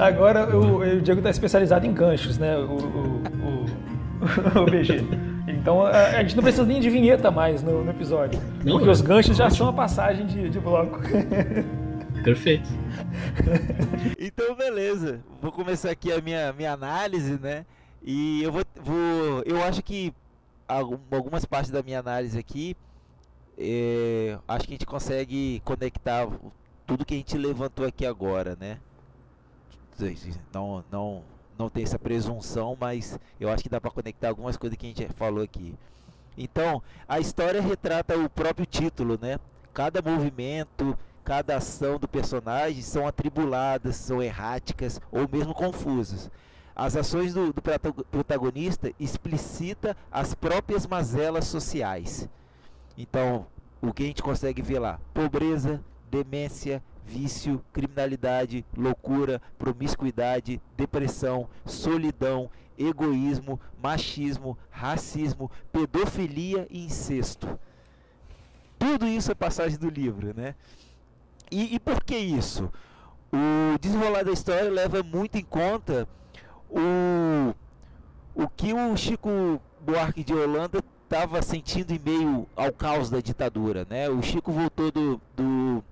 Agora 0.00 0.56
o, 0.56 0.78
o 0.78 1.00
Diego 1.02 1.20
está 1.20 1.28
especializado 1.28 1.84
em 1.84 1.92
ganchos, 1.92 2.38
né? 2.38 2.56
O, 2.56 2.62
o, 2.62 3.22
o, 4.56 4.62
o 4.62 4.64
BG. 4.64 5.29
Então 5.60 5.84
a, 5.84 5.90
a, 5.90 6.22
gente 6.22 6.36
não 6.36 6.42
precisa 6.42 6.64
nem 6.64 6.80
de 6.80 6.88
vinheta 6.88 7.30
mais 7.30 7.62
no, 7.62 7.84
no 7.84 7.90
episódio. 7.90 8.40
Não, 8.64 8.78
porque 8.78 8.88
os 8.88 9.00
ganchos 9.00 9.36
já 9.36 9.50
são 9.50 9.68
a 9.68 9.72
passagem 9.72 10.26
de, 10.26 10.48
de 10.48 10.58
bloco. 10.58 10.98
Perfeito. 12.24 12.68
Então, 14.18 14.54
beleza. 14.54 15.20
Vou 15.40 15.50
começar 15.50 15.90
aqui 15.90 16.12
a 16.12 16.20
minha, 16.20 16.52
minha 16.52 16.72
análise, 16.72 17.38
né? 17.38 17.64
E 18.02 18.42
eu 18.42 18.52
vou, 18.52 18.62
vou. 18.82 19.42
Eu 19.44 19.62
acho 19.62 19.82
que 19.82 20.12
algumas 20.66 21.44
partes 21.44 21.70
da 21.70 21.82
minha 21.82 21.98
análise 21.98 22.38
aqui. 22.38 22.76
É, 23.58 24.38
acho 24.48 24.66
que 24.66 24.72
a 24.72 24.76
gente 24.76 24.86
consegue 24.86 25.60
conectar 25.64 26.26
tudo 26.86 27.04
que 27.04 27.14
a 27.14 27.16
gente 27.18 27.36
levantou 27.36 27.86
aqui 27.86 28.06
agora, 28.06 28.56
né? 28.58 28.78
não, 30.52 30.82
não, 30.90 31.22
não 31.60 31.68
tem 31.68 31.82
essa 31.82 31.98
presunção, 31.98 32.76
mas 32.80 33.18
eu 33.38 33.50
acho 33.50 33.62
que 33.62 33.68
dá 33.68 33.80
para 33.80 33.90
conectar 33.90 34.28
algumas 34.28 34.56
coisas 34.56 34.78
que 34.78 34.86
a 34.86 34.88
gente 34.88 35.06
falou 35.14 35.44
aqui. 35.44 35.74
Então, 36.36 36.82
a 37.06 37.20
história 37.20 37.60
retrata 37.60 38.16
o 38.16 38.30
próprio 38.30 38.64
título, 38.64 39.18
né? 39.20 39.38
Cada 39.74 40.00
movimento, 40.00 40.98
cada 41.22 41.56
ação 41.56 41.98
do 41.98 42.08
personagem 42.08 42.80
são 42.80 43.06
atribuladas, 43.06 43.96
são 43.96 44.22
erráticas 44.22 44.98
ou 45.12 45.28
mesmo 45.30 45.52
confusas. 45.52 46.30
As 46.74 46.96
ações 46.96 47.34
do, 47.34 47.52
do 47.52 47.60
protagonista 48.10 48.90
explicita 48.98 49.94
as 50.10 50.34
próprias 50.34 50.86
mazelas 50.86 51.44
sociais. 51.44 52.26
Então, 52.96 53.46
o 53.82 53.92
que 53.92 54.04
a 54.04 54.06
gente 54.06 54.22
consegue 54.22 54.62
ver 54.62 54.78
lá? 54.78 54.98
Pobreza, 55.12 55.84
demência, 56.10 56.82
vício, 57.10 57.60
criminalidade, 57.72 58.64
loucura, 58.76 59.42
promiscuidade, 59.58 60.60
depressão, 60.76 61.48
solidão, 61.66 62.48
egoísmo, 62.78 63.58
machismo, 63.82 64.56
racismo, 64.70 65.50
pedofilia 65.72 66.68
e 66.70 66.84
incesto. 66.84 67.58
Tudo 68.78 69.06
isso 69.06 69.32
é 69.32 69.34
passagem 69.34 69.76
do 69.78 69.90
livro, 69.90 70.32
né? 70.34 70.54
E, 71.50 71.74
e 71.74 71.80
por 71.80 72.04
que 72.04 72.16
isso? 72.16 72.72
O 73.32 73.78
desenrolar 73.80 74.24
da 74.24 74.32
história 74.32 74.70
leva 74.70 75.02
muito 75.02 75.36
em 75.36 75.44
conta 75.44 76.08
o, 76.70 77.54
o 78.34 78.48
que 78.48 78.72
o 78.72 78.96
Chico 78.96 79.60
Buarque 79.80 80.22
de 80.22 80.32
Holanda 80.32 80.82
estava 81.04 81.42
sentindo 81.42 81.92
em 81.92 81.98
meio 81.98 82.46
ao 82.54 82.72
caos 82.72 83.10
da 83.10 83.20
ditadura, 83.20 83.84
né? 83.90 84.08
O 84.08 84.22
Chico 84.22 84.52
voltou 84.52 84.92
do, 84.92 85.20
do 85.36 85.84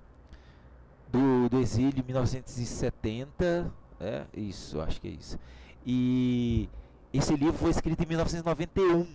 do, 1.11 1.49
do 1.49 1.59
exílio 1.59 1.99
em 1.99 2.05
1970, 2.05 3.71
é 3.99 4.25
isso, 4.33 4.79
acho 4.81 5.01
que 5.01 5.07
é 5.07 5.11
isso. 5.11 5.39
E 5.85 6.69
esse 7.13 7.35
livro 7.35 7.53
foi 7.53 7.71
escrito 7.71 8.03
em 8.03 8.05
1991. 8.05 9.07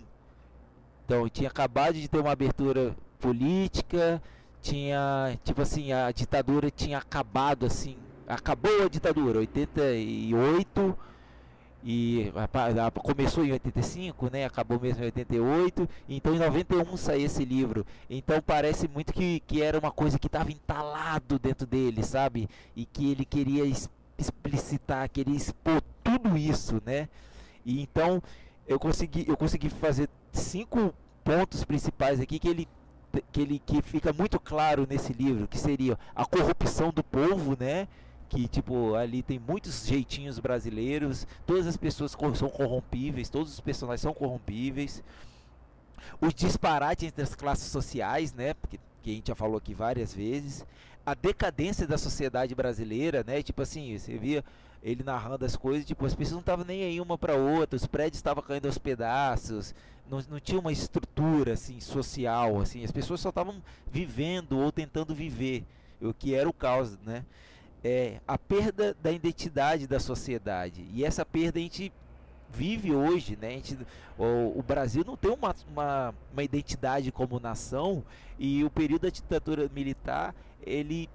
Então 1.05 1.29
tinha 1.29 1.49
acabado 1.49 1.95
de 1.95 2.09
ter 2.09 2.19
uma 2.19 2.33
abertura 2.33 2.97
política, 3.19 4.23
tinha, 4.63 5.39
tipo 5.45 5.63
assim, 5.63 5.93
a 5.93 6.11
ditadura 6.11 6.71
tinha 6.71 6.99
acabado 6.99 7.67
assim, 7.67 7.97
acabou 8.27 8.85
a 8.85 8.89
ditadura, 8.89 9.39
88 9.39 10.97
e 11.87 12.33
começou 13.03 13.45
em 13.45 13.53
85, 13.53 14.31
né? 14.33 14.47
Acabou 14.47 14.81
mesmo 14.81 15.03
em 15.03 15.05
88. 15.05 15.87
Então 16.09 16.35
em 16.35 16.39
91 16.39 16.97
saiu 16.97 17.27
esse 17.27 17.45
livro. 17.45 17.85
Então 18.09 18.41
parece 18.41 18.89
muito 18.89 19.13
que, 19.13 19.41
que 19.41 19.61
era 19.61 19.79
uma 19.79 19.91
coisa 19.91 20.19
que 20.19 20.27
estava 20.27 20.51
entalado 20.51 21.39
dentro 21.39 21.67
dele, 21.67 22.03
sabe? 22.03 22.49
E 22.75 22.87
que 22.87 23.11
ele 23.11 23.27
queria 23.27 23.71
explicitar, 24.17 25.11
queria 25.11 25.37
expor 25.37 25.83
tudo 26.03 26.39
isso, 26.39 26.81
né? 26.87 27.07
E 27.67 27.83
então 27.83 28.23
eu 28.67 28.79
consegui 28.79 29.27
eu 29.29 29.37
consegui 29.37 29.69
fazer 29.69 30.09
cinco 30.33 30.95
pontos 31.23 31.65
principais 31.65 32.19
aqui 32.19 32.39
que 32.39 32.49
ele 32.49 32.69
que 33.31 33.43
ele 33.43 33.59
que 33.65 33.83
fica 33.83 34.11
muito 34.11 34.41
claro 34.41 34.87
nesse 34.89 35.13
livro, 35.13 35.47
que 35.47 35.59
seria 35.59 35.99
a 36.17 36.25
corrupção 36.25 36.91
do 36.91 37.05
povo, 37.05 37.55
né? 37.61 37.87
Que 38.35 38.49
tipo 38.49 38.97
ali 38.97 39.23
tem 39.23 39.39
muitos 39.39 39.87
jeitinhos 39.87 40.41
brasileiros, 40.41 41.25
todas 41.47 41.69
as 41.69 41.77
pessoas 41.77 42.17
são 42.35 42.49
corrompíveis, 42.49 43.29
todos 43.29 43.53
os 43.53 43.61
personagens 43.61 44.01
são 44.01 44.13
corrompíveis. 44.13 45.05
Os 46.21 46.35
disparates 46.35 47.07
entre 47.07 47.23
as 47.23 47.35
classes 47.35 47.71
sociais, 47.71 48.33
né? 48.33 48.55
Porque 48.55 48.81
que 49.05 49.11
a 49.11 49.15
gente 49.15 49.29
já 49.29 49.35
falou 49.35 49.59
aqui 49.59 49.75
várias 49.75 50.15
vezes, 50.15 50.67
a 51.05 51.15
decadência 51.15 51.87
da 51.87 51.99
sociedade 51.99 52.55
brasileira, 52.55 53.23
né? 53.23 53.43
Tipo 53.43 53.63
assim, 53.63 53.97
você 53.97 54.17
via 54.17 54.43
ele 54.83 55.05
narrando 55.05 55.45
as 55.45 55.55
coisas, 55.55 55.87
tipo, 55.87 56.05
as 56.05 56.15
pessoas 56.15 56.33
não 56.33 56.41
estavam 56.41 56.65
nem 56.65 56.83
aí 56.83 57.01
uma 57.01 57.17
para 57.17 57.37
outra, 57.37 57.77
os 57.77 57.87
prédios 57.87 58.17
estavam 58.17 58.43
caindo 58.43 58.67
aos 58.67 58.79
pedaços, 58.79 59.75
não, 60.11 60.23
não 60.29 60.41
tinha 60.41 60.59
uma 60.59 60.73
estrutura 60.73 61.53
assim 61.53 61.81
social, 61.81 62.61
assim, 62.61 62.83
as 62.85 62.91
pessoas 62.91 63.21
só 63.21 63.29
estavam 63.29 63.63
vivendo 63.91 64.59
ou 64.59 64.73
tentando 64.73 65.15
viver, 65.15 65.65
o 66.01 66.13
que 66.13 66.35
era 66.35 66.49
o 66.49 66.53
caos, 66.53 66.99
né? 67.05 67.25
É, 67.87 68.19
a 68.27 68.39
perda 68.39 68.97
da 69.03 69.13
identidade 69.13 69.87
da 69.87 70.01
sociedade. 70.01 70.89
E 70.91 71.05
essa 71.05 71.25
perda 71.25 71.59
a 71.59 71.63
gente 71.63 71.93
vive 72.51 72.95
hoje, 72.95 73.37
né? 73.39 73.51
Gente, 73.51 73.79
o, 74.19 74.59
o, 74.59 74.63
Brasil 74.63 75.05
não 75.07 75.17
tem 75.17 75.31
uma, 75.31 75.55
uma, 75.69 76.15
uma, 76.33 76.43
identidade 76.43 77.13
como 77.13 77.39
nação 77.39 78.03
e 78.39 78.65
o 78.65 78.71
período 78.71 79.03
da 79.03 79.11
ditadura 79.11 79.69
militar 79.75 80.35
ele 80.63 81.11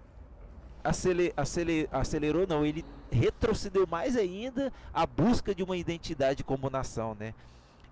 aceler, 0.83 1.33
aceler, 1.35 1.87
acelerou, 1.91 2.45
não, 2.45 2.65
ele 2.65 2.85
retrocedeu 3.11 3.87
mais 3.87 4.15
ainda 4.15 4.71
a 4.93 5.05
busca 5.05 5.55
de 5.55 5.63
uma 5.63 5.75
identidade 5.75 6.43
como 6.43 6.69
nação, 6.69 7.15
né? 7.19 7.33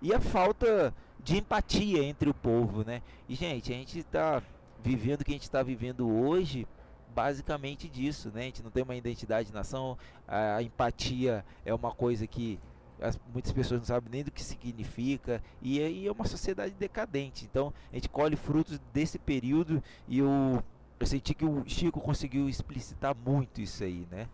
E 0.00 0.14
a 0.14 0.20
falta 0.20 0.94
de 1.18 1.38
empatia 1.38 2.02
entre 2.04 2.30
o 2.30 2.34
povo, 2.34 2.84
né? 2.84 3.02
E 3.28 3.34
gente, 3.34 3.72
a 3.72 3.76
gente 3.76 3.98
está 3.98 4.42
vivendo 4.84 5.22
o 5.22 5.24
que 5.24 5.32
a 5.32 5.34
gente 5.34 5.42
está 5.42 5.62
vivendo 5.62 6.08
hoje 6.08 6.66
basicamente 7.14 7.88
disso, 7.88 8.30
né? 8.32 8.42
A 8.42 8.44
gente 8.44 8.62
não 8.62 8.70
tem 8.70 8.82
uma 8.82 8.96
identidade 8.96 9.48
de 9.48 9.54
nação, 9.54 9.96
a, 10.26 10.62
empatia 10.62 11.44
é 11.64 11.74
uma 11.74 11.92
coisa 11.92 12.26
que 12.26 12.58
as, 13.00 13.18
muitas 13.32 13.52
pessoas 13.52 13.80
não 13.80 13.86
sabem 13.86 14.10
nem 14.10 14.24
do 14.24 14.30
que 14.30 14.42
significa 14.42 15.42
e 15.62 15.80
aí 15.80 16.06
é 16.06 16.12
uma 16.12 16.26
sociedade 16.26 16.74
decadente. 16.74 17.44
Então 17.44 17.72
a 17.90 17.94
gente 17.94 18.08
colhe 18.08 18.36
frutos 18.36 18.80
desse 18.92 19.18
período 19.18 19.82
e 20.06 20.18
eu, 20.18 20.62
eu 20.98 21.06
senti 21.06 21.34
que 21.34 21.44
o 21.44 21.64
Chico 21.66 22.00
conseguiu 22.00 22.48
explicitar 22.48 23.16
muito 23.16 23.60
isso 23.60 23.84
aí, 23.84 24.06
né? 24.10 24.28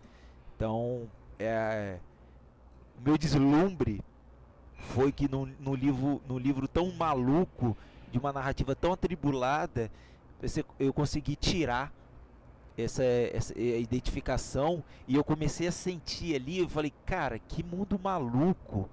Então 0.55 1.07
é, 1.39 1.99
o 2.97 3.01
meu 3.01 3.17
deslumbre 3.17 4.01
foi 4.77 5.11
que 5.11 5.27
no, 5.27 5.45
no, 5.59 5.75
livro, 5.75 6.21
no 6.27 6.37
livro 6.37 6.67
tão 6.67 6.91
maluco, 6.91 7.75
de 8.11 8.19
uma 8.19 8.31
narrativa 8.31 8.75
tão 8.75 8.93
atribulada, 8.93 9.91
eu 10.79 10.93
consegui 10.93 11.35
tirar 11.35 11.91
essa, 12.77 13.03
essa 13.03 13.57
identificação 13.57 14.83
e 15.07 15.15
eu 15.15 15.23
comecei 15.23 15.67
a 15.67 15.71
sentir 15.71 16.35
ali, 16.35 16.59
eu 16.59 16.69
falei, 16.69 16.93
cara, 17.05 17.39
que 17.39 17.63
mundo 17.63 17.99
maluco. 18.01 18.89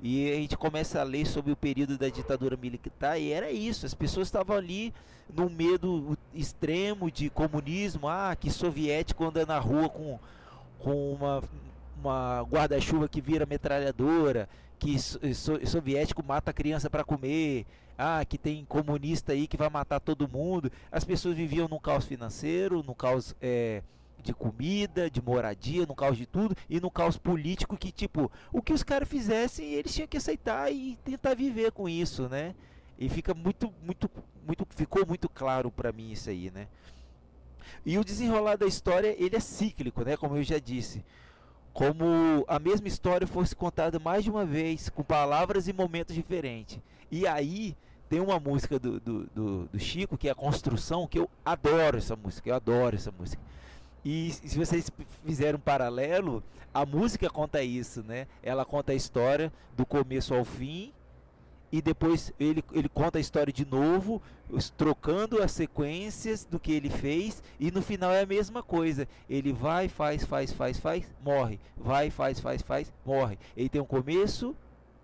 E 0.00 0.30
a 0.30 0.34
gente 0.34 0.56
começa 0.56 1.00
a 1.00 1.02
ler 1.02 1.26
sobre 1.26 1.50
o 1.50 1.56
período 1.56 1.96
da 1.96 2.08
ditadura 2.08 2.56
militar 2.56 3.18
e 3.18 3.32
era 3.32 3.50
isso, 3.50 3.86
as 3.86 3.94
pessoas 3.94 4.28
estavam 4.28 4.54
ali 4.54 4.92
no 5.32 5.48
medo 5.48 6.18
extremo 6.34 7.10
de 7.10 7.30
comunismo, 7.30 8.06
ah, 8.08 8.36
que 8.38 8.50
soviético 8.50 9.24
anda 9.24 9.46
na 9.46 9.58
rua 9.58 9.88
com, 9.88 10.18
com 10.78 11.14
uma, 11.14 11.42
uma 11.98 12.42
guarda-chuva 12.42 13.08
que 13.08 13.20
vira 13.20 13.46
metralhadora, 13.46 14.46
que 14.78 14.98
so, 14.98 15.18
soviético 15.66 16.22
mata 16.22 16.52
criança 16.52 16.90
para 16.90 17.02
comer, 17.02 17.64
ah, 17.96 18.24
que 18.24 18.36
tem 18.36 18.64
comunista 18.64 19.32
aí 19.32 19.46
que 19.46 19.56
vai 19.56 19.68
matar 19.68 20.00
todo 20.00 20.28
mundo. 20.28 20.70
As 20.90 21.04
pessoas 21.04 21.36
viviam 21.36 21.68
num 21.68 21.78
caos 21.78 22.04
financeiro, 22.04 22.82
no 22.82 22.94
caos 22.94 23.34
é, 23.40 23.82
de 24.22 24.32
comida, 24.32 25.10
de 25.10 25.22
moradia, 25.22 25.86
no 25.86 25.94
caos 25.94 26.16
de 26.16 26.26
tudo 26.26 26.56
e 26.68 26.80
no 26.80 26.90
caos 26.90 27.16
político 27.16 27.76
que 27.76 27.92
tipo, 27.92 28.30
o 28.52 28.62
que 28.62 28.72
os 28.72 28.82
caras 28.82 29.08
fizessem, 29.08 29.66
eles 29.74 29.94
tinham 29.94 30.08
que 30.08 30.16
aceitar 30.16 30.72
e 30.72 30.96
tentar 31.04 31.34
viver 31.34 31.72
com 31.72 31.88
isso, 31.88 32.28
né? 32.28 32.54
E 32.98 33.08
fica 33.08 33.34
muito 33.34 33.72
muito 33.82 34.10
muito 34.46 34.66
ficou 34.74 35.06
muito 35.06 35.28
claro 35.28 35.70
para 35.70 35.92
mim 35.92 36.10
isso 36.10 36.30
aí, 36.30 36.50
né? 36.50 36.66
E 37.84 37.98
o 37.98 38.04
desenrolar 38.04 38.56
da 38.56 38.66
história, 38.66 39.14
ele 39.18 39.36
é 39.36 39.40
cíclico, 39.40 40.02
né, 40.04 40.16
como 40.16 40.36
eu 40.36 40.42
já 40.42 40.58
disse. 40.58 41.04
Como 41.74 42.44
a 42.48 42.58
mesma 42.58 42.88
história 42.88 43.26
fosse 43.26 43.54
contada 43.54 43.98
mais 43.98 44.24
de 44.24 44.30
uma 44.30 44.46
vez, 44.46 44.88
com 44.88 45.02
palavras 45.02 45.68
e 45.68 45.72
momentos 45.74 46.14
diferentes. 46.14 46.78
E 47.10 47.26
aí 47.26 47.76
tem 48.08 48.20
uma 48.20 48.38
música 48.38 48.78
do, 48.78 48.98
do, 49.00 49.24
do, 49.34 49.64
do, 49.66 49.78
Chico, 49.78 50.16
que 50.16 50.28
é 50.28 50.30
a 50.30 50.34
Construção, 50.34 51.06
que 51.06 51.18
eu 51.18 51.28
adoro 51.44 51.98
essa 51.98 52.16
música, 52.16 52.48
eu 52.48 52.54
adoro 52.54 52.96
essa 52.96 53.10
música. 53.10 53.42
E 54.04 54.30
se 54.30 54.56
vocês 54.56 54.90
fizerem 55.26 55.56
um 55.56 55.60
paralelo, 55.60 56.42
a 56.72 56.86
música 56.86 57.28
conta 57.28 57.62
isso, 57.62 58.02
né? 58.02 58.26
Ela 58.42 58.64
conta 58.64 58.92
a 58.92 58.94
história 58.94 59.52
do 59.76 59.84
começo 59.84 60.32
ao 60.32 60.44
fim 60.44 60.92
e 61.72 61.82
depois 61.82 62.32
ele, 62.38 62.62
ele 62.72 62.88
conta 62.88 63.18
a 63.18 63.20
história 63.20 63.52
de 63.52 63.66
novo, 63.66 64.22
trocando 64.76 65.42
as 65.42 65.50
sequências 65.50 66.44
do 66.44 66.60
que 66.60 66.72
ele 66.72 66.88
fez 66.88 67.42
e 67.58 67.70
no 67.70 67.82
final 67.82 68.12
é 68.12 68.22
a 68.22 68.26
mesma 68.26 68.62
coisa. 68.62 69.08
Ele 69.28 69.52
vai, 69.52 69.88
faz, 69.88 70.24
faz, 70.24 70.52
faz, 70.52 70.78
faz, 70.78 71.12
morre. 71.24 71.58
Vai, 71.76 72.10
faz, 72.10 72.38
faz, 72.38 72.62
faz, 72.62 72.92
morre. 73.04 73.38
Ele 73.56 73.68
tem 73.68 73.80
um 73.80 73.86
começo 73.86 74.54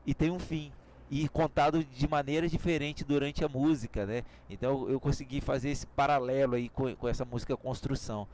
e 0.07 0.15
tem 0.15 0.31
um 0.31 0.39
fim 0.39 0.71
e 1.11 1.29
contado 1.29 1.85
de 1.85 2.09
maneira 2.09 2.49
diferente 2.49 3.05
durante 3.05 3.45
a 3.45 3.49
música, 3.49 4.07
né? 4.07 4.23
Então 4.49 4.89
eu 4.89 5.01
consegui 5.01 5.41
fazer 5.41 5.71
esse 5.71 5.87
paralelo 5.89 6.55
aí 6.55 6.69
com, 6.69 6.95
com 6.95 7.09
essa 7.09 7.25
música 7.25 7.57
Construção. 7.57 8.29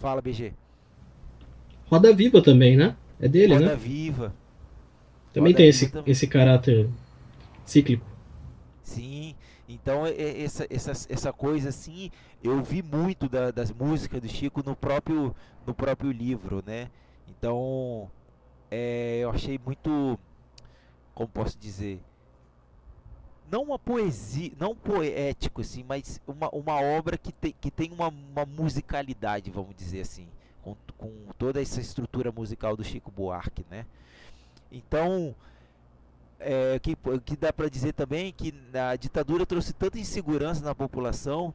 Fala, 0.00 0.20
BG. 0.20 0.52
Roda 1.86 2.12
Viva 2.12 2.42
também, 2.42 2.76
né? 2.76 2.96
É 3.20 3.28
dele, 3.28 3.54
Roda 3.54 3.66
né? 3.66 3.70
Roda 3.72 3.80
Viva. 3.80 4.34
Também 5.32 5.52
Roda 5.52 5.56
tem 5.56 5.70
Viva 5.70 5.84
esse, 5.84 5.92
também. 5.92 6.10
esse 6.10 6.26
caráter 6.26 6.88
cíclico. 7.64 8.06
Sim, 8.82 9.34
então 9.68 10.02
essa, 10.06 10.66
essa, 10.68 10.92
essa 11.08 11.32
coisa 11.32 11.70
assim, 11.70 12.10
eu 12.42 12.62
vi 12.62 12.82
muito 12.82 13.28
da, 13.28 13.50
das 13.50 13.72
músicas 13.72 14.20
do 14.20 14.28
Chico 14.28 14.62
no 14.64 14.76
próprio, 14.76 15.34
no 15.66 15.72
próprio 15.72 16.12
livro, 16.12 16.62
né? 16.66 16.90
Então 17.26 18.10
é, 18.70 19.20
eu 19.22 19.30
achei 19.30 19.58
muito 19.64 20.18
como 21.14 21.28
posso 21.28 21.56
dizer, 21.56 22.00
não 23.50 23.62
uma 23.62 23.78
poesia, 23.78 24.52
não 24.58 24.74
poético 24.74 25.60
assim, 25.60 25.84
mas 25.86 26.20
uma, 26.26 26.48
uma 26.50 26.80
obra 26.80 27.16
que 27.16 27.32
tem, 27.32 27.54
que 27.60 27.70
tem 27.70 27.92
uma, 27.92 28.08
uma 28.08 28.44
musicalidade, 28.44 29.50
vamos 29.50 29.74
dizer 29.76 30.00
assim, 30.00 30.26
com, 30.62 30.76
com 30.98 31.10
toda 31.38 31.62
essa 31.62 31.80
estrutura 31.80 32.32
musical 32.32 32.76
do 32.76 32.82
Chico 32.82 33.12
Buarque, 33.12 33.64
né? 33.70 33.86
Então, 34.72 35.34
é, 36.44 36.78
que, 36.78 36.96
que 37.24 37.36
dá 37.36 37.52
para 37.52 37.70
dizer 37.70 37.94
também 37.94 38.32
que 38.32 38.54
a 38.74 38.94
ditadura 38.96 39.46
trouxe 39.46 39.72
tanta 39.72 39.98
insegurança 39.98 40.62
na 40.62 40.74
população 40.74 41.54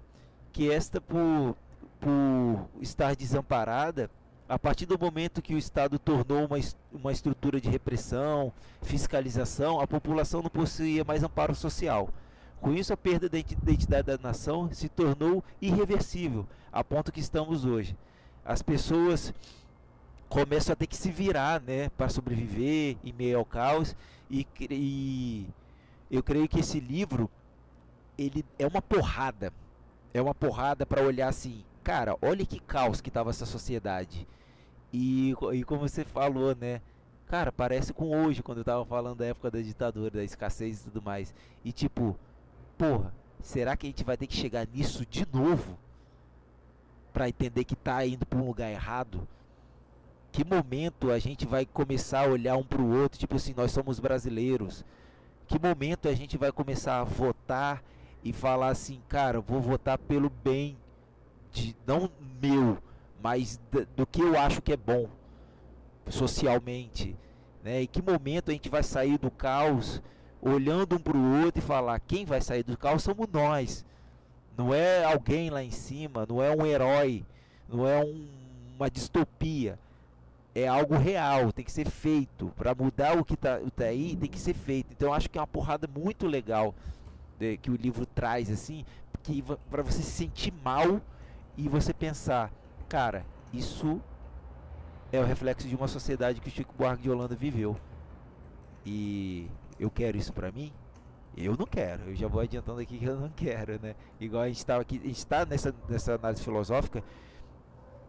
que 0.51 0.72
esta 0.72 1.00
por, 1.00 1.55
por 2.00 2.67
estar 2.81 3.15
desamparada 3.15 4.10
a 4.48 4.58
partir 4.58 4.88
do 4.88 4.98
momento 4.98 5.43
que 5.43 5.53
o 5.53 5.60
Estado 5.60 6.00
tornou 6.00 6.48
uma, 6.48 6.58
uma 6.91 7.12
estrutura 7.12 7.62
de 7.62 7.69
repressão, 7.69 8.51
fiscalização, 8.81 9.79
a 9.79 9.86
população 9.86 10.41
não 10.41 10.50
possuía 10.50 11.03
mais 11.03 11.24
amparo 11.24 11.53
social. 11.53 12.10
Com 12.60 12.74
isso, 12.74 12.91
a 12.91 12.98
perda 12.98 13.29
da 13.29 13.38
identidade 13.38 14.08
da 14.08 14.17
nação 14.17 14.67
se 14.74 14.89
tornou 14.89 15.43
irreversível, 15.62 16.48
a 16.74 16.84
ponto 16.84 17.12
que 17.12 17.19
estamos 17.19 17.63
hoje. 17.63 17.96
As 18.43 18.63
pessoas 18.63 19.31
começam 20.29 20.74
a 20.74 20.75
ter 20.75 20.88
que 20.88 20.95
se 20.95 21.12
virar 21.12 21.59
né, 21.62 21.89
para 21.89 22.07
sobreviver 22.07 22.95
em 23.03 23.12
meio 23.12 23.39
ao 23.39 23.45
caos, 23.45 23.95
e, 24.29 24.48
e 24.69 25.48
eu 26.09 26.21
creio 26.21 26.48
que 26.48 26.59
esse 26.59 26.79
livro 26.79 27.29
ele 28.17 28.45
é 28.57 28.67
uma 28.67 28.81
porrada. 28.81 29.51
É 30.13 30.21
uma 30.21 30.36
porrada 30.36 30.86
para 30.86 31.03
olhar 31.03 31.27
assim, 31.27 31.63
cara, 31.83 32.15
olha 32.21 32.45
que 32.45 32.59
caos 32.59 33.01
que 33.01 33.09
estava 33.09 33.29
essa 33.29 33.45
sociedade 33.45 34.27
e, 34.91 35.36
e 35.53 35.63
como 35.63 35.81
você 35.81 36.03
falou, 36.03 36.55
né? 36.55 36.81
Cara, 37.27 37.51
parece 37.51 37.93
com 37.93 38.09
hoje, 38.09 38.41
quando 38.41 38.59
eu 38.59 38.63
tava 38.63 38.83
falando 38.86 39.19
da 39.19 39.25
época 39.25 39.51
da 39.51 39.62
ditadura, 39.62 40.09
da 40.17 40.24
escassez 40.24 40.81
e 40.81 40.83
tudo 40.86 41.01
mais. 41.01 41.33
E 41.63 41.71
tipo, 41.71 42.17
porra, 42.77 43.13
será 43.39 43.77
que 43.77 43.86
a 43.86 43.89
gente 43.89 44.03
vai 44.03 44.17
ter 44.17 44.25
que 44.25 44.36
chegar 44.36 44.67
nisso 44.67 45.05
de 45.05 45.27
novo? 45.31 45.77
Para 47.13 47.29
entender 47.29 47.63
que 47.65 47.75
tá 47.75 48.03
indo 48.05 48.25
para 48.25 48.39
um 48.39 48.48
lugar 48.48 48.71
errado? 48.71 49.27
Que 50.31 50.43
momento 50.43 51.12
a 51.12 51.19
gente 51.19 51.45
vai 51.45 51.65
começar 51.65 52.21
a 52.21 52.29
olhar 52.29 52.55
um 52.55 52.63
para 52.63 52.81
o 52.81 53.01
outro, 53.01 53.19
tipo 53.19 53.36
assim, 53.36 53.53
nós 53.55 53.71
somos 53.71 54.00
brasileiros. 54.00 54.86
Que 55.48 55.59
momento 55.59 56.07
a 56.07 56.13
gente 56.13 56.38
vai 56.38 56.51
começar 56.51 57.00
a 57.00 57.03
votar 57.03 57.83
e 58.24 58.31
falar 58.31 58.69
assim, 58.69 59.01
cara, 59.07 59.39
vou 59.41 59.59
votar 59.59 59.98
pelo 59.98 60.29
bem 60.29 60.77
de 61.51 61.75
não 61.88 62.09
meu, 62.41 62.77
mas 63.21 63.59
do 63.95 64.05
que 64.05 64.21
eu 64.21 64.39
acho 64.39 64.62
que 64.62 64.74
é 64.74 64.77
bom 64.77 65.07
socialmente, 66.07 67.15
né? 67.63 67.81
E 67.81 67.88
que 67.88 68.01
momento 68.01 68.50
a 68.50 68.53
gente 68.53 68.69
vai 68.69 68.83
sair 68.83 69.17
do 69.17 69.31
caos 69.31 70.01
olhando 70.41 70.95
um 70.95 71.00
para 71.00 71.17
o 71.17 71.43
outro 71.43 71.62
e 71.62 71.65
falar 71.65 72.00
quem 72.00 72.25
vai 72.25 72.41
sair 72.41 72.63
do 72.63 72.77
caos 72.77 73.03
somos 73.03 73.27
nós. 73.31 73.86
Não 74.57 74.74
é 74.74 75.03
alguém 75.03 75.50
lá 75.50 75.63
em 75.63 75.71
cima, 75.71 76.25
não 76.27 76.41
é 76.41 76.55
um 76.55 76.65
herói, 76.65 77.25
não 77.67 77.88
é 77.88 78.03
um, 78.03 78.27
uma 78.75 78.89
distopia. 78.89 79.79
É 80.60 80.68
algo 80.68 80.98
real, 80.98 81.51
tem 81.51 81.63
que 81.63 81.72
ser 81.72 81.89
feito. 81.89 82.51
Para 82.58 82.75
mudar 82.75 83.18
o 83.18 83.24
que 83.24 83.34
está 83.34 83.60
tá 83.75 83.86
aí, 83.86 84.16
tem 84.16 84.30
que 84.30 84.39
ser 84.39 84.54
feito. 84.54 84.92
Então 84.92 85.13
acho 85.13 85.30
que 85.30 85.38
é 85.38 85.42
uma 85.42 85.48
porrada 85.48 85.88
muito 85.88 86.28
legal 86.28 86.75
de, 87.38 87.58
que 87.58 87.72
o 87.72 87.75
livro 87.75 88.06
traz, 88.06 88.51
assim, 88.51 88.84
que 89.24 89.42
para 89.70 89.82
você 89.82 90.01
se 90.01 90.12
sentir 90.12 90.54
mal 90.63 91.01
e 91.58 91.70
você 91.70 91.94
pensar, 91.94 92.51
cara, 92.88 93.25
isso 93.54 94.01
é 95.12 95.20
o 95.20 95.25
reflexo 95.25 95.68
de 95.68 95.75
uma 95.75 95.88
sociedade 95.88 96.42
que 96.42 96.50
o 96.50 96.51
Chico 96.51 96.74
Buarque 96.78 97.04
de 97.04 97.10
Holanda 97.10 97.36
viveu. 97.36 97.75
E 98.86 99.50
eu 99.80 99.89
quero 99.89 100.18
isso 100.18 100.34
para 100.34 100.51
mim? 100.51 100.74
Eu 101.38 101.56
não 101.58 101.66
quero. 101.66 102.10
Eu 102.10 102.16
já 102.16 102.28
vou 102.28 102.42
adiantando 102.42 102.80
aqui 102.82 102.98
que 102.98 103.06
eu 103.06 103.20
não 103.20 103.30
quero, 103.30 103.80
né? 103.82 103.96
Igual 104.20 104.44
a 104.44 104.48
gente 104.48 104.58
estava 104.58 104.82
aqui, 104.82 105.00
a 105.01 105.08
gente 105.08 105.18
está 105.18 105.46
nessa, 105.46 105.74
nessa 105.88 106.16
análise 106.16 106.44
filosófica, 106.44 107.04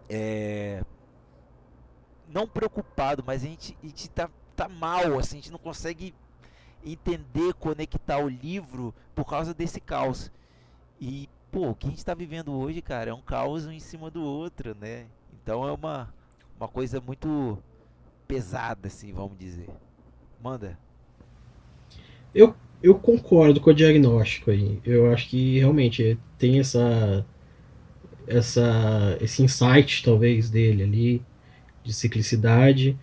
é, 0.08 0.82
não 2.32 2.46
preocupado, 2.46 3.22
mas 3.26 3.42
a 3.42 3.46
gente, 3.46 3.76
a 3.82 3.86
gente 3.86 4.08
tá, 4.10 4.30
tá 4.56 4.68
mal, 4.68 5.18
assim, 5.18 5.38
a 5.38 5.40
gente 5.40 5.52
não 5.52 5.58
consegue 5.58 6.14
entender, 6.84 7.52
conectar 7.54 8.18
o 8.18 8.28
livro 8.28 8.94
por 9.14 9.24
causa 9.24 9.52
desse 9.52 9.80
caos. 9.80 10.30
E, 11.00 11.28
pô, 11.50 11.70
o 11.70 11.74
que 11.74 11.86
a 11.86 11.90
gente 11.90 11.98
está 11.98 12.14
vivendo 12.14 12.52
hoje, 12.52 12.80
cara, 12.80 13.10
é 13.10 13.14
um 13.14 13.20
caos 13.20 13.66
um 13.66 13.72
em 13.72 13.80
cima 13.80 14.10
do 14.10 14.22
outro, 14.22 14.76
né? 14.80 15.06
Então 15.42 15.66
é 15.66 15.72
uma, 15.72 16.12
uma 16.58 16.68
coisa 16.68 17.00
muito 17.00 17.58
pesada, 18.26 18.88
assim, 18.88 19.12
vamos 19.12 19.36
dizer. 19.38 19.68
Manda. 20.42 20.78
Eu, 22.34 22.54
eu 22.82 22.94
concordo 22.94 23.60
com 23.60 23.70
o 23.70 23.74
diagnóstico 23.74 24.50
aí. 24.50 24.80
Eu 24.84 25.12
acho 25.12 25.28
que 25.28 25.58
realmente 25.58 26.18
tem 26.38 26.60
essa, 26.60 27.26
essa 28.26 29.18
esse 29.20 29.42
insight 29.42 30.02
talvez 30.04 30.48
dele 30.48 30.82
ali 30.84 31.29
de 31.84 31.92
ciclicidade, 31.92 32.96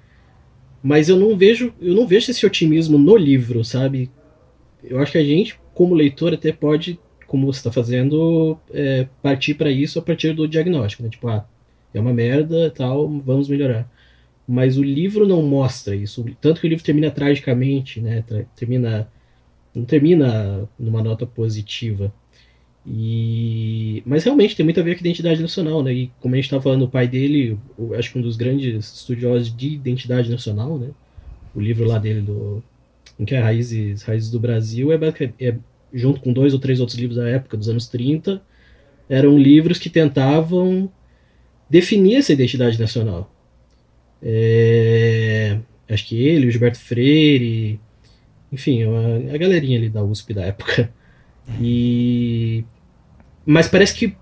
mas 0.82 1.10
eu 1.10 1.18
não 1.18 1.38
vejo 1.38 1.74
eu 1.82 1.96
não 1.96 2.08
vejo 2.08 2.32
esse 2.32 2.46
otimismo 2.46 2.98
no 2.98 3.16
livro, 3.16 3.64
sabe? 3.64 4.12
Eu 4.84 5.00
acho 5.00 5.12
que 5.12 5.18
a 5.18 5.24
gente 5.24 5.60
como 5.74 5.94
leitor 5.94 6.34
até 6.34 6.52
pode, 6.52 7.00
como 7.28 7.46
você 7.46 7.60
está 7.60 7.72
fazendo, 7.72 8.58
é, 8.74 9.08
partir 9.22 9.54
para 9.54 9.72
isso 9.72 10.00
a 10.00 10.02
partir 10.02 10.34
do 10.34 10.48
diagnóstico, 10.48 11.04
né? 11.04 11.10
Tipo, 11.10 11.28
ah, 11.28 11.48
é 11.94 12.00
uma 12.00 12.14
merda, 12.14 12.72
tal, 12.72 13.08
vamos 13.20 13.48
melhorar. 13.48 13.90
Mas 14.48 14.78
o 14.78 14.84
livro 14.84 15.28
não 15.28 15.42
mostra 15.44 15.96
isso, 15.96 16.26
tanto 16.42 16.62
que 16.62 16.68
o 16.68 16.70
livro 16.70 16.84
termina 16.84 17.12
tragicamente, 17.12 18.02
né? 18.02 18.24
Termina 18.56 19.12
não 19.78 19.86
termina 19.86 20.68
numa 20.80 21.04
nota 21.04 21.26
positiva. 21.26 22.12
E... 22.90 24.02
Mas 24.06 24.24
realmente 24.24 24.56
tem 24.56 24.64
muito 24.64 24.80
a 24.80 24.84
ver 24.84 24.96
com 24.96 25.02
identidade 25.02 25.42
nacional, 25.42 25.84
né? 25.84 25.94
E 25.94 26.12
como 26.22 26.34
a 26.34 26.38
gente 26.38 26.46
estava 26.46 26.64
falando, 26.64 26.84
o 26.84 26.90
pai 26.90 27.08
dele, 27.08 27.58
acho 27.98 28.12
que 28.12 28.18
um 28.18 28.22
dos 28.22 28.38
grandes 28.38 28.94
estudiosos 28.96 29.56
de 29.56 29.74
identidade 29.74 30.30
nacional, 30.30 30.78
né? 30.78 30.90
O 31.54 31.60
livro 31.60 31.86
lá 31.86 32.00
dele, 32.00 32.22
do, 32.22 32.64
que 33.26 33.36
é 33.36 33.40
Raízes, 33.40 34.04
Raízes 34.04 34.32
do 34.32 34.40
Brasil, 34.40 34.94
é, 34.94 34.98
é, 35.42 35.56
junto 35.94 36.22
com 36.22 36.32
dois 36.32 36.54
ou 36.54 36.60
três 36.60 36.80
outros 36.80 36.98
livros 36.98 37.18
da 37.18 37.28
época, 37.28 37.58
dos 37.58 37.68
anos 37.68 37.88
30, 37.88 38.42
eram 39.10 39.38
livros 39.38 39.80
que 39.80 39.90
tentavam 39.90 40.90
definir 41.70 42.16
essa 42.18 42.32
identidade 42.32 42.80
nacional. 42.80 43.30
É, 44.22 45.60
acho 45.90 46.08
que 46.08 46.16
ele, 46.16 46.48
o 46.48 46.52
Gilberto 46.52 46.80
Freire, 46.80 47.80
enfim, 48.52 48.84
a, 48.84 49.34
a 49.34 49.38
galerinha 49.38 49.78
ali 49.78 49.90
da 49.90 50.04
USP 50.04 50.34
da 50.34 50.46
época. 50.46 50.90
E 51.62 52.66
mas 53.48 53.66
parece 53.70 53.96
que 53.96 54.14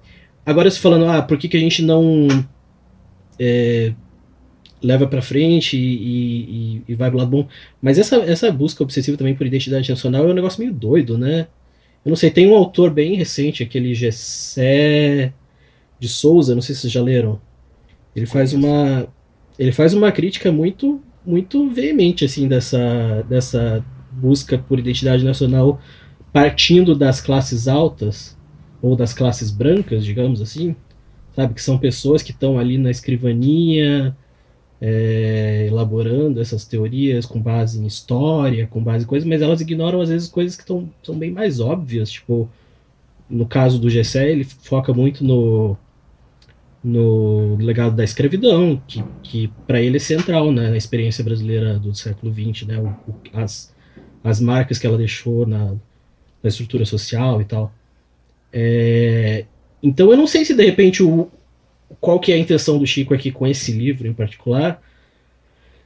agora 0.45 0.69
se 0.69 0.79
falando, 0.79 1.07
ah, 1.07 1.19
por 1.19 1.35
que, 1.39 1.49
que 1.49 1.57
a 1.57 1.59
gente 1.59 1.81
não 1.81 2.27
é, 3.39 3.91
leva 4.81 5.07
para 5.07 5.19
frente 5.19 5.75
e, 5.75 5.95
e, 6.77 6.83
e, 6.87 6.93
vai 6.93 7.09
pro 7.09 7.17
lado 7.17 7.31
bom? 7.31 7.47
Mas 7.81 7.97
essa, 7.97 8.17
essa 8.17 8.51
busca 8.51 8.83
obsessiva 8.83 9.17
também 9.17 9.33
por 9.33 9.47
identidade 9.47 9.89
nacional 9.89 10.27
é 10.27 10.31
um 10.31 10.35
negócio 10.35 10.59
meio 10.61 10.71
doido, 10.71 11.17
né? 11.17 11.47
Eu 12.05 12.09
não 12.09 12.15
sei, 12.15 12.29
tem 12.29 12.47
um 12.47 12.53
autor 12.53 12.91
bem 12.91 13.15
recente, 13.15 13.63
aquele 13.63 13.95
Gessé 13.95 15.33
de 15.99 16.07
Souza, 16.07 16.53
não 16.53 16.61
sei 16.61 16.75
se 16.75 16.81
vocês 16.81 16.93
já 16.93 17.01
leram. 17.01 17.41
Ele 18.15 18.27
faz 18.27 18.53
uma 18.53 19.07
ele 19.57 19.71
faz 19.71 19.93
uma 19.93 20.11
crítica 20.11 20.51
muito 20.51 21.01
muito 21.25 21.67
veemente 21.71 22.23
assim 22.23 22.47
dessa 22.47 23.25
dessa 23.27 23.83
busca 24.11 24.57
por 24.57 24.77
identidade 24.77 25.23
nacional 25.23 25.81
partindo 26.31 26.93
das 26.93 27.19
classes 27.19 27.67
altas 27.67 28.34
ou 28.85 28.95
das 28.95 29.13
classes 29.13 29.49
brancas, 29.49 30.05
digamos 30.05 30.39
assim, 30.39 30.75
sabe 31.35 31.55
que 31.55 31.61
são 31.61 31.75
pessoas 31.75 32.21
que 32.21 32.31
estão 32.31 32.59
ali 32.59 32.77
na 32.77 32.91
escrivaninha 32.91 34.15
é, 34.79 35.65
elaborando 35.67 36.39
essas 36.39 36.65
teorias 36.65 37.25
com 37.25 37.41
base 37.41 37.81
em 37.81 37.87
história, 37.87 38.67
com 38.67 38.83
base 38.83 39.03
em 39.03 39.07
coisas, 39.07 39.27
mas 39.27 39.41
elas 39.41 39.59
ignoram 39.59 40.01
às 40.01 40.09
vezes 40.09 40.27
coisas 40.27 40.55
que 40.55 40.63
são 40.63 41.17
bem 41.17 41.31
mais 41.31 41.59
óbvias, 41.59 42.11
tipo 42.11 42.47
no 43.27 43.47
caso 43.47 43.79
do 43.79 43.89
Gessé, 43.89 44.29
ele 44.31 44.43
foca 44.43 44.93
muito 44.93 45.23
no 45.23 45.75
no 46.83 47.55
legado 47.55 47.95
da 47.95 48.03
escravidão, 48.03 48.79
que, 48.87 49.03
que 49.23 49.47
para 49.65 49.81
ele 49.81 49.97
é 49.97 49.99
central 49.99 50.51
né, 50.51 50.69
na 50.69 50.77
experiência 50.77 51.23
brasileira 51.23 51.79
do 51.79 51.95
século 51.95 52.31
XX, 52.31 52.67
né, 52.67 52.77
o, 52.77 52.89
o, 53.11 53.15
as, 53.33 53.73
as 54.23 54.39
marcas 54.39 54.77
que 54.77 54.85
ela 54.85 54.95
deixou 54.95 55.47
na, 55.47 55.71
na 56.43 56.49
estrutura 56.49 56.85
social 56.85 57.41
e 57.41 57.45
tal. 57.45 57.73
É, 58.57 59.43
então 59.83 60.09
eu 60.09 60.15
não 60.15 60.25
sei 60.25 60.45
se 60.45 60.53
de 60.53 60.63
repente 60.63 61.03
o, 61.03 61.29
qual 61.99 62.17
que 62.21 62.31
é 62.31 62.35
a 62.35 62.37
intenção 62.37 62.79
do 62.79 62.87
Chico 62.87 63.13
aqui 63.13 63.29
com 63.29 63.45
esse 63.45 63.73
livro 63.73 64.07
em 64.07 64.13
particular, 64.13 64.81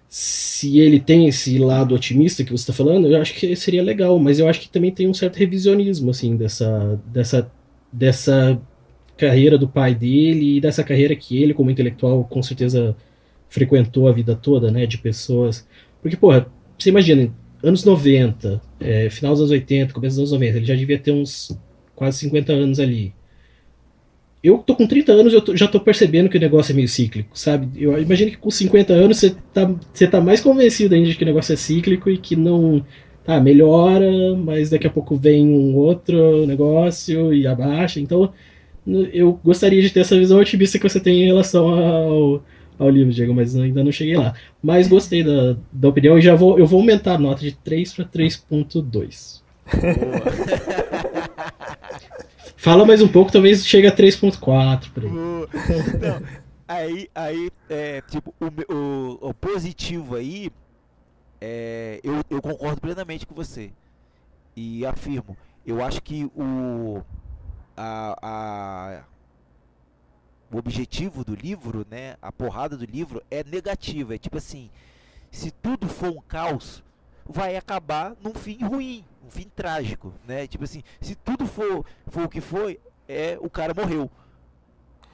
se 0.07 0.79
ele 0.79 0.99
tem 0.99 1.27
esse 1.27 1.57
lado 1.57 1.95
otimista 1.95 2.43
que 2.43 2.51
você 2.51 2.61
está 2.61 2.73
falando, 2.73 3.07
eu 3.07 3.19
acho 3.19 3.33
que 3.33 3.55
seria 3.55 3.81
legal, 3.81 4.19
mas 4.19 4.37
eu 4.37 4.47
acho 4.47 4.61
que 4.61 4.69
também 4.69 4.91
tem 4.91 5.07
um 5.07 5.13
certo 5.15 5.37
revisionismo 5.37 6.11
assim 6.11 6.35
dessa 6.35 7.01
dessa 7.07 7.51
dessa 7.91 8.61
carreira 9.17 9.57
do 9.57 9.67
pai 9.67 9.95
dele 9.95 10.57
e 10.57 10.61
dessa 10.61 10.83
carreira 10.83 11.15
que 11.15 11.41
ele, 11.41 11.53
como 11.53 11.71
intelectual, 11.71 12.23
com 12.23 12.41
certeza 12.41 12.95
frequentou 13.49 14.07
a 14.07 14.11
vida 14.11 14.35
toda, 14.35 14.71
né, 14.71 14.85
de 14.85 14.97
pessoas. 14.97 15.67
Porque, 16.01 16.15
porra, 16.15 16.47
você 16.77 16.89
imagina, 16.89 17.33
anos 17.63 17.83
90, 17.83 18.61
é, 18.79 19.09
final 19.09 19.33
dos 19.33 19.41
anos 19.41 19.51
80, 19.51 19.93
começo 19.93 20.15
dos 20.15 20.31
anos 20.31 20.31
90, 20.31 20.57
ele 20.57 20.65
já 20.65 20.75
devia 20.75 20.99
ter 20.99 21.11
uns 21.11 21.57
quase 21.99 22.19
50 22.19 22.53
anos 22.53 22.79
ali. 22.79 23.13
Eu 24.41 24.59
tô 24.59 24.73
com 24.73 24.87
30 24.87 25.11
anos 25.11 25.33
e 25.33 25.35
eu 25.35 25.41
tô, 25.41 25.55
já 25.55 25.67
tô 25.67 25.81
percebendo 25.81 26.29
que 26.29 26.37
o 26.37 26.39
negócio 26.39 26.71
é 26.71 26.75
meio 26.75 26.87
cíclico, 26.87 27.37
sabe? 27.37 27.67
Eu 27.75 28.01
imagino 28.01 28.31
que 28.31 28.37
com 28.37 28.49
50 28.49 28.93
anos 28.93 29.17
você 29.17 29.35
tá, 29.53 29.69
você 29.93 30.07
tá 30.07 30.21
mais 30.21 30.39
convencido 30.39 30.95
ainda 30.95 31.09
de 31.09 31.15
que 31.15 31.23
o 31.23 31.27
negócio 31.27 31.51
é 31.53 31.57
cíclico 31.57 32.09
e 32.09 32.17
que 32.17 32.35
não. 32.35 32.83
Tá, 33.25 33.39
melhora, 33.39 34.35
mas 34.35 34.71
daqui 34.71 34.87
a 34.87 34.89
pouco 34.89 35.15
vem 35.15 35.45
um 35.45 35.75
outro 35.75 36.47
negócio 36.47 37.31
e 37.31 37.45
abaixa. 37.45 37.99
Então, 37.99 38.33
eu 39.13 39.39
gostaria 39.43 39.81
de 39.81 39.89
ter 39.91 39.99
essa 39.99 40.17
visão 40.17 40.39
otimista 40.39 40.79
que 40.79 40.89
você 40.89 40.99
tem 40.99 41.21
em 41.21 41.27
relação 41.27 41.67
ao, 41.67 42.43
ao 42.79 42.89
livro, 42.89 43.13
Diego, 43.13 43.33
mas 43.35 43.55
ainda 43.55 43.83
não 43.83 43.91
cheguei 43.91 44.15
lá. 44.15 44.33
Mas 44.63 44.87
gostei 44.87 45.23
da, 45.23 45.55
da 45.71 45.89
opinião 45.89 46.17
e 46.17 46.21
já 46.21 46.33
vou, 46.33 46.57
eu 46.57 46.65
vou 46.65 46.79
aumentar 46.79 47.15
a 47.15 47.19
nota 47.19 47.41
de 47.41 47.51
3 47.51 47.93
para 47.93 48.05
3.2. 48.05 49.41
Fala 52.59 52.85
mais 52.85 53.01
um 53.01 53.07
pouco, 53.07 53.31
talvez 53.31 53.65
chegue 53.65 53.87
a 53.87 53.95
3.4 53.95 54.91
por 54.91 55.05
aí. 55.05 55.09
Não, 55.09 55.47
aí, 56.67 57.09
aí 57.15 57.49
é, 57.69 58.01
tipo, 58.01 58.35
o, 58.37 58.73
o, 58.75 59.29
o 59.29 59.33
positivo 59.33 60.17
aí, 60.17 60.51
é, 61.39 62.01
eu, 62.03 62.21
eu 62.29 62.41
concordo 62.41 62.81
plenamente 62.81 63.25
com 63.25 63.33
você. 63.33 63.71
E 64.57 64.85
afirmo, 64.85 65.37
eu 65.65 65.81
acho 65.81 66.03
que 66.03 66.25
o 66.35 67.01
a, 67.77 68.19
a, 68.21 69.03
o 70.51 70.57
objetivo 70.57 71.23
do 71.23 71.35
livro, 71.35 71.87
né, 71.89 72.17
a 72.21 72.29
porrada 72.29 72.75
do 72.75 72.83
livro 72.83 73.23
é 73.31 73.41
negativa. 73.41 74.15
É 74.15 74.17
tipo 74.17 74.37
assim, 74.37 74.69
se 75.31 75.49
tudo 75.49 75.87
for 75.87 76.09
um 76.09 76.21
caos, 76.27 76.83
vai 77.25 77.55
acabar 77.55 78.17
num 78.21 78.33
fim 78.33 78.57
ruim, 78.61 79.05
um 79.29 79.31
fim 79.31 79.47
trágico, 79.55 80.11
né? 80.27 80.47
Tipo 80.47 80.63
assim, 80.63 80.83
se 80.99 81.15
tudo 81.15 81.45
for, 81.45 81.85
for 82.07 82.23
o 82.23 82.29
que 82.29 82.41
foi, 82.41 82.79
é 83.07 83.37
o 83.39 83.49
cara 83.49 83.73
morreu. 83.73 84.09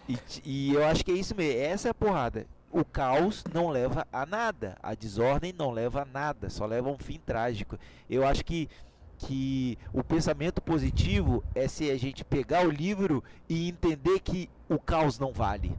E, 0.08 0.18
e 0.44 0.74
eu 0.74 0.86
acho 0.86 1.04
que 1.04 1.12
é 1.12 1.16
isso 1.16 1.36
mesmo, 1.36 1.62
essa 1.62 1.90
é 1.90 1.92
a 1.92 1.94
porrada. 1.94 2.48
O 2.72 2.84
caos 2.84 3.44
não 3.54 3.70
leva 3.70 4.08
a 4.12 4.26
nada, 4.26 4.78
a 4.82 4.94
desordem 4.96 5.54
não 5.58 5.72
leva 5.72 6.02
a 6.02 6.06
nada, 6.06 6.50
só 6.50 6.66
leva 6.66 6.90
a 6.90 6.92
um 6.92 6.98
fim 6.98 7.20
trágico. 7.20 7.78
Eu 8.10 8.26
acho 8.26 8.44
que 8.44 8.70
que 9.18 9.78
o 9.94 10.04
pensamento 10.04 10.62
positivo 10.62 11.42
é 11.56 11.70
se 11.70 11.90
a 11.90 11.98
gente 11.98 12.26
pegar 12.26 12.68
o 12.68 12.70
livro 12.70 13.24
e 13.48 13.70
entender 13.70 14.20
que 14.20 14.50
o 14.68 14.78
caos 14.78 15.18
não 15.18 15.32
vale. 15.32 15.72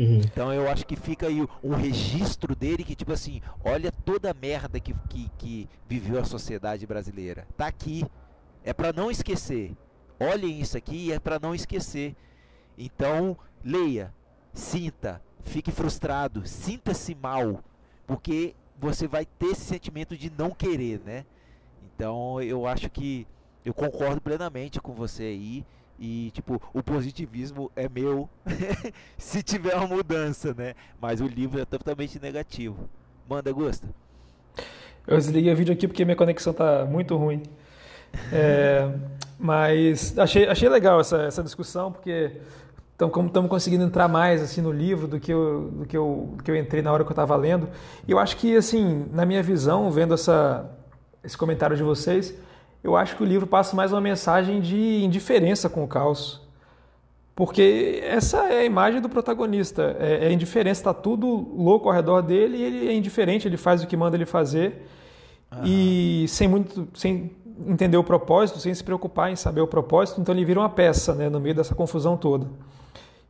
Uhum. 0.00 0.22
Então 0.24 0.50
eu 0.50 0.66
acho 0.70 0.86
que 0.86 0.96
fica 0.96 1.26
aí 1.26 1.46
um 1.62 1.74
registro 1.74 2.56
dele 2.56 2.82
que, 2.82 2.94
tipo 2.94 3.12
assim, 3.12 3.42
olha 3.62 3.92
toda 3.92 4.30
a 4.30 4.34
merda 4.34 4.80
que, 4.80 4.94
que, 5.10 5.30
que 5.36 5.68
viveu 5.86 6.18
a 6.18 6.24
sociedade 6.24 6.86
brasileira. 6.86 7.46
Tá 7.54 7.66
aqui. 7.66 8.02
É 8.64 8.72
para 8.72 8.94
não 8.94 9.10
esquecer. 9.10 9.76
Olhem 10.18 10.58
isso 10.58 10.74
aqui 10.78 11.08
e 11.08 11.12
é 11.12 11.18
para 11.18 11.38
não 11.38 11.54
esquecer. 11.54 12.16
Então, 12.78 13.36
leia, 13.62 14.14
sinta, 14.54 15.20
fique 15.44 15.70
frustrado, 15.70 16.46
sinta-se 16.46 17.14
mal, 17.14 17.62
porque 18.06 18.54
você 18.78 19.06
vai 19.06 19.26
ter 19.26 19.48
esse 19.48 19.62
sentimento 19.62 20.16
de 20.16 20.30
não 20.30 20.50
querer, 20.50 21.00
né? 21.04 21.26
Então, 21.84 22.40
eu 22.40 22.66
acho 22.66 22.88
que 22.88 23.26
eu 23.66 23.74
concordo 23.74 24.20
plenamente 24.20 24.80
com 24.80 24.94
você 24.94 25.24
aí. 25.24 25.66
E, 26.00 26.30
tipo, 26.30 26.60
o 26.72 26.82
positivismo 26.82 27.70
é 27.76 27.86
meu 27.86 28.26
se 29.18 29.42
tiver 29.42 29.74
uma 29.74 29.86
mudança, 29.86 30.54
né? 30.54 30.74
Mas 30.98 31.20
o 31.20 31.26
livro 31.26 31.60
é 31.60 31.66
totalmente 31.66 32.18
negativo. 32.18 32.88
Manda, 33.28 33.52
Gusta. 33.52 33.86
Eu 35.06 35.18
desliguei 35.18 35.52
o 35.52 35.56
vídeo 35.56 35.74
aqui 35.74 35.86
porque 35.86 36.04
minha 36.04 36.16
conexão 36.16 36.54
tá 36.54 36.86
muito 36.86 37.14
ruim. 37.16 37.42
É, 38.32 38.90
mas 39.38 40.18
achei, 40.18 40.48
achei 40.48 40.70
legal 40.70 41.00
essa, 41.00 41.22
essa 41.22 41.42
discussão, 41.42 41.92
porque 41.92 42.40
então, 43.00 43.08
como 43.08 43.28
estamos 43.28 43.48
conseguindo 43.48 43.84
entrar 43.84 44.08
mais 44.08 44.42
assim 44.42 44.60
no 44.60 44.70
livro 44.70 45.06
do 45.06 45.18
que 45.18 45.32
eu, 45.32 45.70
do 45.70 45.86
que 45.86 45.96
eu, 45.96 46.34
do 46.36 46.42
que 46.42 46.50
eu 46.50 46.56
entrei 46.56 46.82
na 46.82 46.92
hora 46.92 47.02
que 47.02 47.08
eu 47.08 47.14
estava 47.14 47.34
lendo. 47.34 47.66
Eu 48.06 48.18
acho 48.18 48.36
que, 48.36 48.54
assim, 48.54 49.06
na 49.12 49.24
minha 49.24 49.42
visão, 49.42 49.90
vendo 49.90 50.12
essa, 50.12 50.70
esse 51.24 51.36
comentário 51.36 51.74
de 51.74 51.82
vocês, 51.82 52.34
eu 52.82 52.96
acho 52.96 53.16
que 53.16 53.22
o 53.22 53.26
livro 53.26 53.46
passa 53.46 53.76
mais 53.76 53.92
uma 53.92 54.00
mensagem 54.00 54.60
de 54.60 55.04
indiferença 55.04 55.68
com 55.68 55.84
o 55.84 55.88
caos. 55.88 56.40
Porque 57.34 58.00
essa 58.04 58.38
é 58.48 58.60
a 58.60 58.64
imagem 58.64 59.00
do 59.00 59.08
protagonista. 59.08 59.96
É, 59.98 60.26
é 60.26 60.32
indiferença, 60.32 60.80
está 60.80 60.94
tudo 60.94 61.26
louco 61.26 61.88
ao 61.88 61.94
redor 61.94 62.20
dele 62.20 62.58
e 62.58 62.62
ele 62.62 62.88
é 62.88 62.92
indiferente, 62.92 63.48
ele 63.48 63.56
faz 63.56 63.82
o 63.82 63.86
que 63.86 63.96
manda 63.96 64.16
ele 64.16 64.26
fazer. 64.26 64.86
Uhum. 65.52 65.62
E 65.64 66.26
sem 66.28 66.48
muito. 66.48 66.88
sem 66.94 67.30
entender 67.66 67.96
o 67.96 68.04
propósito, 68.04 68.58
sem 68.58 68.74
se 68.74 68.82
preocupar 68.82 69.30
em 69.30 69.36
saber 69.36 69.60
o 69.60 69.66
propósito, 69.66 70.20
então 70.20 70.34
ele 70.34 70.44
vira 70.44 70.60
uma 70.60 70.68
peça 70.68 71.14
né, 71.14 71.28
no 71.28 71.38
meio 71.38 71.54
dessa 71.54 71.74
confusão 71.74 72.16
toda. 72.16 72.46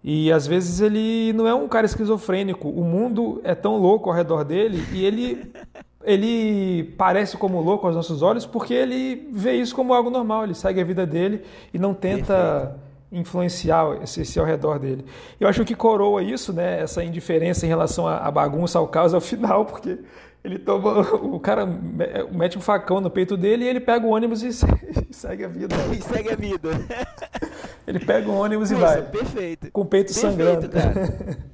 E 0.02 0.32
às 0.32 0.46
vezes 0.46 0.80
ele 0.80 1.32
não 1.32 1.46
é 1.46 1.54
um 1.54 1.68
cara 1.68 1.84
esquizofrênico, 1.84 2.68
o 2.68 2.84
mundo 2.84 3.40
é 3.44 3.54
tão 3.54 3.76
louco 3.76 4.08
ao 4.08 4.14
redor 4.14 4.44
dele 4.44 4.84
e 4.92 5.04
ele 5.04 5.52
ele 6.04 6.94
parece 6.96 7.36
como 7.36 7.60
louco 7.60 7.86
aos 7.86 7.94
nossos 7.94 8.22
olhos 8.22 8.46
porque 8.46 8.72
ele 8.72 9.28
vê 9.32 9.54
isso 9.54 9.74
como 9.74 9.92
algo 9.92 10.10
normal, 10.10 10.44
ele 10.44 10.54
segue 10.54 10.80
a 10.80 10.84
vida 10.84 11.06
dele 11.06 11.42
e 11.72 11.78
não 11.78 11.92
tenta 11.92 12.34
Perfeito. 12.34 12.80
influenciar 13.12 14.02
esse, 14.02 14.22
esse, 14.22 14.38
ao 14.38 14.46
redor 14.46 14.78
dele. 14.78 15.04
Eu 15.38 15.48
acho 15.48 15.64
que 15.64 15.74
coroa 15.74 16.22
isso, 16.22 16.52
né, 16.52 16.80
essa 16.80 17.04
indiferença 17.04 17.66
em 17.66 17.68
relação 17.68 18.06
à 18.06 18.30
bagunça, 18.30 18.78
ao 18.78 18.88
caos 18.88 19.12
ao 19.12 19.20
final, 19.22 19.66
porque 19.66 19.98
ele 20.42 20.58
toma, 20.58 21.00
o 21.00 21.38
cara 21.38 21.66
mete 21.66 22.56
um 22.56 22.62
facão 22.62 22.98
no 22.98 23.10
peito 23.10 23.36
dele 23.36 23.64
e 23.64 23.68
ele 23.68 23.80
pega 23.80 24.06
o 24.06 24.10
ônibus 24.10 24.42
e 24.42 24.50
segue 25.12 25.44
a 25.44 25.48
vida. 25.48 25.76
E 25.92 26.00
segue 26.00 26.32
a 26.32 26.36
vida. 26.36 26.70
Ele 27.86 27.98
pega 27.98 28.30
o 28.30 28.36
ônibus 28.36 28.70
Nossa, 28.70 28.82
e 28.82 28.86
vai. 28.86 29.02
Perfeito. 29.10 29.70
Com 29.70 29.82
o 29.82 29.84
peito 29.84 30.14
perfeito, 30.14 30.30
sangrando. 30.30 30.68
Cara. 30.70 31.38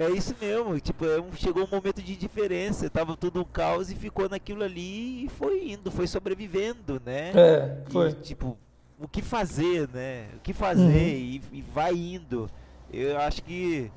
É 0.00 0.08
isso 0.08 0.34
mesmo, 0.40 0.80
tipo, 0.80 1.04
é 1.04 1.22
chegou 1.36 1.62
um 1.64 1.70
momento 1.70 2.00
de 2.00 2.16
diferença, 2.16 2.88
tava 2.88 3.14
tudo 3.18 3.42
um 3.42 3.44
caos 3.44 3.90
e 3.90 3.94
ficou 3.94 4.30
naquilo 4.30 4.64
ali 4.64 5.26
e 5.26 5.28
foi 5.28 5.72
indo, 5.72 5.90
foi 5.90 6.06
sobrevivendo, 6.06 6.98
né? 7.04 7.32
É, 7.34 7.82
foi. 7.90 8.08
E, 8.08 8.14
tipo, 8.14 8.56
o 8.98 9.06
que 9.06 9.20
fazer, 9.20 9.86
né? 9.90 10.30
O 10.36 10.40
que 10.40 10.54
fazer 10.54 10.82
uhum. 10.82 10.90
e, 10.90 11.42
e, 11.52 11.60
vai 11.60 11.94
indo. 11.94 12.48
Eu 12.90 13.18
acho 13.18 13.42
que 13.42 13.92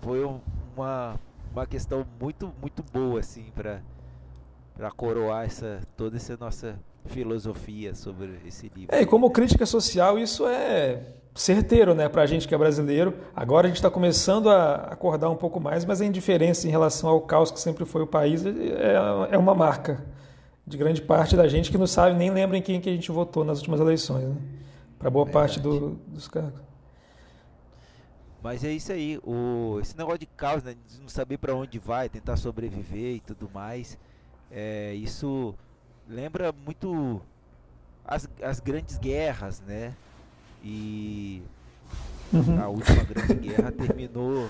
foi 0.00 0.24
uma, 0.24 1.20
uma 1.52 1.66
questão 1.66 2.06
muito, 2.18 2.50
muito 2.58 2.82
boa, 2.82 3.20
assim, 3.20 3.52
para 3.54 3.82
para 4.74 4.90
coroar 4.90 5.44
essa, 5.44 5.80
toda 5.96 6.16
essa 6.16 6.36
nossa 6.36 6.78
filosofia 7.06 7.94
sobre 7.94 8.38
esse 8.46 8.70
livro. 8.74 8.94
É, 8.94 9.02
e 9.02 9.06
como 9.06 9.30
crítica 9.30 9.64
social, 9.64 10.18
isso 10.18 10.46
é 10.46 11.02
certeiro 11.34 11.94
né, 11.94 12.08
para 12.08 12.22
a 12.22 12.26
gente 12.26 12.48
que 12.48 12.54
é 12.54 12.58
brasileiro. 12.58 13.14
Agora 13.34 13.66
a 13.66 13.68
gente 13.68 13.76
está 13.76 13.90
começando 13.90 14.48
a 14.50 14.74
acordar 14.90 15.30
um 15.30 15.36
pouco 15.36 15.60
mais, 15.60 15.84
mas 15.84 16.00
a 16.00 16.04
indiferença 16.04 16.66
em 16.66 16.70
relação 16.70 17.10
ao 17.10 17.20
caos 17.20 17.50
que 17.50 17.60
sempre 17.60 17.84
foi 17.84 18.02
o 18.02 18.06
país 18.06 18.44
é, 18.44 19.30
é 19.30 19.38
uma 19.38 19.54
marca 19.54 20.04
de 20.66 20.76
grande 20.76 21.00
parte 21.00 21.36
da 21.36 21.46
gente 21.46 21.70
que 21.70 21.78
não 21.78 21.86
sabe 21.86 22.16
nem 22.16 22.30
lembra 22.30 22.56
em 22.56 22.62
quem 22.62 22.80
que 22.80 22.88
a 22.88 22.92
gente 22.92 23.10
votou 23.12 23.44
nas 23.44 23.58
últimas 23.58 23.78
eleições, 23.80 24.24
né? 24.24 24.36
para 24.98 25.08
boa 25.10 25.24
Verdade. 25.24 25.48
parte 25.48 25.60
do, 25.60 25.90
dos 26.08 26.26
cargos. 26.26 26.60
Mas 28.42 28.64
é 28.64 28.70
isso 28.72 28.92
aí, 28.92 29.18
o, 29.24 29.78
esse 29.80 29.96
negócio 29.96 30.18
de 30.18 30.26
caos, 30.26 30.62
né, 30.62 30.74
de 30.88 31.00
não 31.00 31.08
saber 31.08 31.36
para 31.36 31.54
onde 31.54 31.78
vai, 31.78 32.08
tentar 32.08 32.36
sobreviver 32.36 33.16
e 33.16 33.20
tudo 33.20 33.50
mais, 33.52 33.98
é, 34.50 34.94
isso 34.94 35.54
lembra 36.08 36.52
muito 36.52 37.20
as, 38.04 38.28
as 38.42 38.60
grandes 38.60 38.98
guerras, 38.98 39.62
né? 39.66 39.94
E 40.62 41.42
uhum. 42.32 42.62
a 42.62 42.68
última 42.68 43.02
grande 43.04 43.34
guerra 43.34 43.72
terminou 43.72 44.48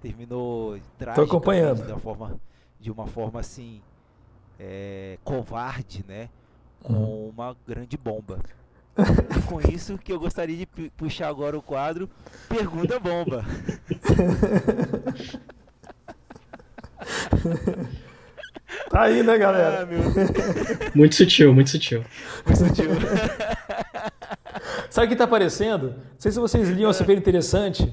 terminou 0.00 0.78
Tô 1.14 1.22
acompanhando. 1.22 1.84
de 1.84 1.92
uma 1.92 2.00
forma 2.00 2.40
de 2.80 2.90
uma 2.90 3.06
forma 3.06 3.40
assim 3.40 3.80
é, 4.58 5.18
covarde, 5.24 6.04
né? 6.06 6.28
Com 6.82 6.92
uhum. 6.92 7.28
uma 7.30 7.56
grande 7.66 7.96
bomba. 7.96 8.40
E 8.96 9.42
com 9.46 9.60
isso 9.60 9.96
que 9.96 10.12
eu 10.12 10.18
gostaria 10.18 10.56
de 10.56 10.66
puxar 10.96 11.28
agora 11.28 11.56
o 11.56 11.62
quadro 11.62 12.10
Pergunta 12.48 12.98
Bomba. 12.98 13.44
Tá 18.90 19.02
aí, 19.02 19.22
né, 19.22 19.36
galera? 19.36 19.86
Ah, 19.86 20.90
muito 20.94 21.14
sutil, 21.14 21.52
muito 21.52 21.70
sutil. 21.70 22.02
Muito 22.46 22.58
sutil. 22.58 22.90
Sabe 24.88 25.06
o 25.06 25.10
que 25.10 25.16
tá 25.16 25.24
aparecendo? 25.24 25.90
Não 25.90 26.18
sei 26.18 26.32
se 26.32 26.38
vocês 26.38 26.68
liam, 26.70 26.90
é 26.90 26.92
super 26.92 27.16
interessante. 27.16 27.92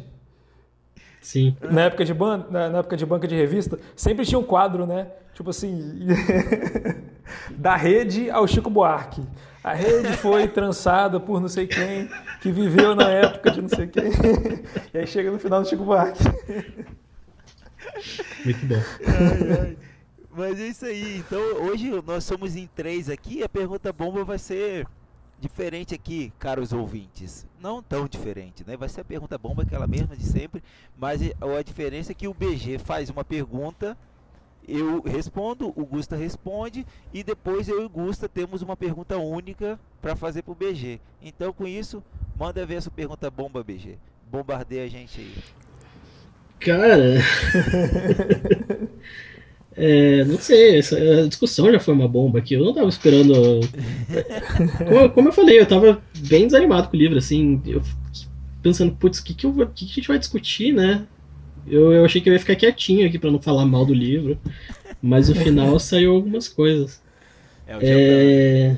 Sim. 1.21 1.58
Na 1.69 1.81
época, 1.81 2.05
de 2.05 2.13
ban 2.13 2.45
na, 2.49 2.69
na, 2.69 2.79
época 2.79 2.95
de 2.95 3.05
banca 3.05 3.27
de 3.27 3.36
revista, 3.36 3.79
sempre 3.95 4.25
tinha 4.25 4.39
um 4.39 4.43
quadro, 4.43 4.86
né? 4.86 5.08
Tipo 5.34 5.49
assim, 5.49 6.08
da 7.51 7.75
rede 7.75 8.29
ao 8.29 8.47
Chico 8.47 8.69
Buarque. 8.69 9.21
A 9.63 9.73
rede 9.73 10.13
foi 10.13 10.47
trançada 10.47 11.19
por 11.19 11.41
não 11.41 11.47
sei 11.47 11.65
quem, 11.65 12.08
que 12.39 12.51
viveu 12.51 12.95
na 12.95 13.10
época 13.10 13.51
de 13.51 13.62
não 13.62 13.69
sei 13.69 13.88
quem. 13.88 14.12
E 14.93 14.99
aí 14.99 15.08
chega 15.08 15.31
no 15.31 15.39
final 15.39 15.62
do 15.62 15.67
Chico 15.67 15.84
Buarque. 15.84 16.23
Muito 18.45 18.65
bom. 18.65 18.81
Ai, 19.08 19.60
ai. 19.60 19.77
Mas 20.36 20.60
é 20.60 20.67
isso 20.67 20.86
aí. 20.86 21.17
Então 21.17 21.39
hoje 21.63 21.89
nós 22.06 22.24
somos 22.24 22.56
em 22.56 22.67
três 22.67 23.10
aqui. 23.10 23.41
A 23.43 23.50
pergunta 23.50 23.93
bomba 23.93 24.24
vai 24.24 24.38
ser 24.38 24.86
diferente 25.39 25.93
aqui, 25.93 26.34
caros 26.39 26.74
ouvintes. 26.74 27.48
Não 27.62 27.82
tão 27.82 28.08
diferente, 28.08 28.63
né? 28.65 28.76
Vai 28.76 28.89
ser 28.89 29.02
a 29.02 29.06
pergunta 29.06 29.38
bomba, 29.38 29.63
aquela 29.63 29.88
mesma 29.88 30.15
de 30.15 30.26
sempre, 30.26 30.63
mas 30.98 31.21
a 31.21 31.62
diferença 31.62 32.12
é 32.12 32.15
que 32.15 32.28
o 32.28 32.34
BG 32.34 32.80
faz 32.80 33.10
uma 33.10 33.24
pergunta, 33.24 33.98
eu 34.67 35.02
respondo, 35.02 35.71
o 35.76 35.86
Gusta 35.86 36.15
responde 36.15 36.86
e 37.13 37.24
depois 37.24 37.67
eu 37.67 37.82
e 37.82 37.86
o 37.86 37.89
Gusta 37.89 38.28
temos 38.28 38.62
uma 38.62 38.76
pergunta 38.76 39.17
única 39.17 39.80
para 40.02 40.15
fazer 40.15 40.41
pro 40.41 40.56
BG. 40.56 41.00
Então 41.21 41.54
com 41.54 41.67
isso, 41.67 42.04
manda 42.38 42.65
ver 42.65 42.76
essa 42.76 42.91
pergunta 42.91 43.30
bomba, 43.30 43.63
BG. 43.63 43.98
Bombardeia 44.32 44.86
a 44.86 44.88
gente 44.88 45.21
aí. 45.21 45.36
Cara. 46.60 47.21
É, 49.77 50.23
não 50.23 50.38
sei, 50.38 50.79
essa 50.79 50.97
a 50.97 51.27
discussão 51.27 51.69
já 51.69 51.79
foi 51.79 51.93
uma 51.93 52.07
bomba 52.07 52.39
aqui. 52.39 52.53
Eu 52.53 52.63
não 52.63 52.73
tava 52.73 52.88
esperando. 52.88 53.33
como, 54.88 55.09
como, 55.09 55.29
eu 55.29 55.33
falei, 55.33 55.59
eu 55.59 55.65
tava 55.65 56.01
bem 56.17 56.45
desanimado 56.45 56.88
com 56.88 56.95
o 56.95 56.99
livro, 56.99 57.17
assim. 57.17 57.61
Eu, 57.65 57.81
pensando, 58.61 58.93
putz, 58.93 59.19
o 59.19 59.23
que, 59.23 59.33
que, 59.33 59.47
que, 59.47 59.85
que 59.85 59.91
a 59.91 59.95
gente 59.95 60.07
vai 60.07 60.17
discutir, 60.17 60.73
né? 60.73 61.05
Eu, 61.67 61.91
eu 61.91 62.05
achei 62.05 62.21
que 62.21 62.29
eu 62.29 62.33
ia 62.33 62.39
ficar 62.39 62.55
quietinho 62.55 63.05
aqui 63.05 63.19
para 63.19 63.31
não 63.31 63.41
falar 63.41 63.65
mal 63.65 63.85
do 63.85 63.93
livro. 63.93 64.38
Mas 65.01 65.29
no 65.29 65.35
final 65.35 65.77
saiu 65.79 66.13
algumas 66.13 66.47
coisas. 66.47 67.01
É, 67.67 67.77
é... 67.81 68.77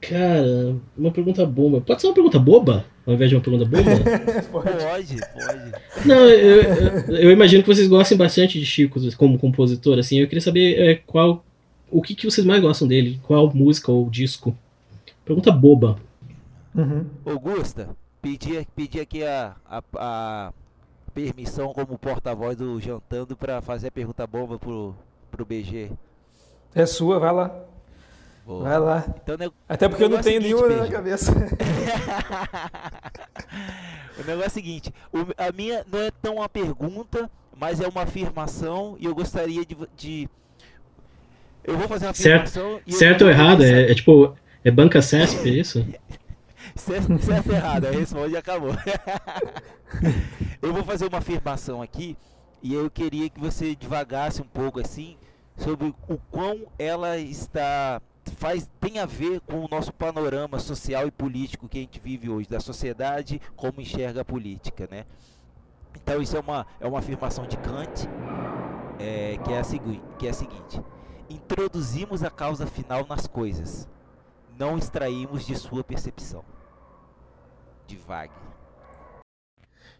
Cara, 0.00 0.76
uma 0.96 1.10
pergunta 1.10 1.46
bomba. 1.46 1.80
Pode 1.80 2.00
ser 2.00 2.08
uma 2.08 2.14
pergunta 2.14 2.38
boba? 2.38 2.84
Ao 3.08 3.14
invés 3.14 3.30
de 3.30 3.36
uma 3.36 3.42
pergunta 3.42 3.64
boba? 3.64 3.90
pode, 4.52 5.16
pode. 5.16 6.06
Não, 6.06 6.28
eu, 6.28 6.62
eu, 6.62 7.16
eu, 7.16 7.30
imagino 7.30 7.62
que 7.62 7.74
vocês 7.74 7.88
gostem 7.88 8.18
bastante 8.18 8.60
de 8.60 8.66
Chico 8.66 9.00
como 9.16 9.38
compositor, 9.38 9.98
assim. 9.98 10.18
Eu 10.20 10.28
queria 10.28 10.42
saber 10.42 10.78
é, 10.78 10.94
qual 11.06 11.42
o 11.90 12.02
que, 12.02 12.14
que 12.14 12.26
vocês 12.26 12.46
mais 12.46 12.60
gostam 12.60 12.86
dele? 12.86 13.18
Qual 13.22 13.50
música 13.54 13.90
ou 13.90 14.10
disco? 14.10 14.54
Pergunta 15.24 15.50
boba. 15.50 15.98
Uhum. 16.74 17.06
Augusta, 17.24 17.88
pedi, 18.20 18.66
pedi 18.76 19.00
aqui 19.00 19.24
a, 19.24 19.56
a, 19.64 19.82
a 19.96 20.52
permissão 21.14 21.72
como 21.72 21.98
porta-voz 21.98 22.58
do 22.58 22.78
Jantando 22.78 23.34
para 23.34 23.62
fazer 23.62 23.88
a 23.88 23.90
pergunta 23.90 24.26
boba 24.26 24.58
pro, 24.58 24.94
pro 25.30 25.46
BG. 25.46 25.90
É 26.74 26.84
sua, 26.84 27.18
vai 27.18 27.32
lá. 27.32 27.67
Boa. 28.48 28.62
Vai 28.62 28.78
lá. 28.78 29.04
Então, 29.22 29.36
né, 29.36 29.50
Até 29.68 29.86
porque 29.90 30.02
eu 30.02 30.08
não 30.08 30.22
tenho 30.22 30.40
nenhuma 30.40 30.68
na 30.68 30.88
cabeça. 30.88 31.30
o 34.18 34.24
negócio 34.24 34.44
é 34.44 34.46
o 34.46 34.50
seguinte: 34.50 34.90
o, 35.12 35.18
a 35.36 35.52
minha 35.52 35.84
não 35.92 36.00
é 36.00 36.10
tão 36.10 36.36
uma 36.36 36.48
pergunta, 36.48 37.30
mas 37.54 37.78
é 37.78 37.86
uma 37.86 38.04
afirmação 38.04 38.96
e 38.98 39.04
eu 39.04 39.14
gostaria 39.14 39.66
de. 39.66 39.76
de 39.94 40.26
eu 41.62 41.76
vou 41.76 41.86
fazer 41.86 42.06
uma 42.06 42.12
afirmação. 42.12 42.76
Certo, 42.86 42.92
certo 42.96 43.24
ou 43.24 43.30
errado? 43.30 43.62
É, 43.62 43.90
é, 43.90 43.94
tipo. 43.94 44.34
É 44.64 44.70
banca 44.70 45.02
CESP, 45.02 45.46
é 45.46 45.52
isso? 45.52 45.86
certo, 46.74 47.18
certo 47.18 47.50
ou 47.50 47.54
errado? 47.54 47.84
Aí 47.84 47.96
responde 47.98 48.32
e 48.32 48.36
acabou. 48.38 48.70
eu 50.62 50.72
vou 50.72 50.84
fazer 50.84 51.06
uma 51.06 51.18
afirmação 51.18 51.82
aqui 51.82 52.16
e 52.62 52.72
eu 52.72 52.90
queria 52.90 53.28
que 53.28 53.38
você 53.38 53.76
devagasse 53.76 54.40
um 54.40 54.48
pouco 54.48 54.80
assim 54.80 55.18
sobre 55.54 55.94
o 56.08 56.16
quão 56.30 56.62
ela 56.78 57.18
está 57.18 58.00
faz 58.38 58.70
tem 58.80 59.00
a 59.00 59.06
ver 59.06 59.40
com 59.40 59.64
o 59.64 59.68
nosso 59.68 59.92
panorama 59.92 60.60
social 60.60 61.06
e 61.06 61.10
político 61.10 61.68
que 61.68 61.78
a 61.78 61.80
gente 61.80 61.98
vive 61.98 62.30
hoje, 62.30 62.48
da 62.48 62.60
sociedade 62.60 63.40
como 63.56 63.80
enxerga 63.80 64.20
a 64.20 64.24
política, 64.24 64.88
né? 64.90 65.04
Então 66.00 66.22
isso 66.22 66.36
é 66.36 66.40
uma, 66.40 66.66
é 66.80 66.86
uma 66.86 67.00
afirmação 67.00 67.46
de 67.46 67.56
Kant, 67.56 68.08
é, 69.00 69.36
que, 69.44 69.52
é 69.52 69.58
a 69.58 69.64
que 70.16 70.26
é 70.26 70.30
a 70.30 70.32
seguinte: 70.32 70.80
introduzimos 71.28 72.22
a 72.22 72.30
causa 72.30 72.64
final 72.66 73.04
nas 73.08 73.26
coisas, 73.26 73.88
não 74.56 74.78
extraímos 74.78 75.44
de 75.44 75.56
sua 75.56 75.82
percepção. 75.82 76.44
De 77.88 77.96
Wagner. 77.96 78.48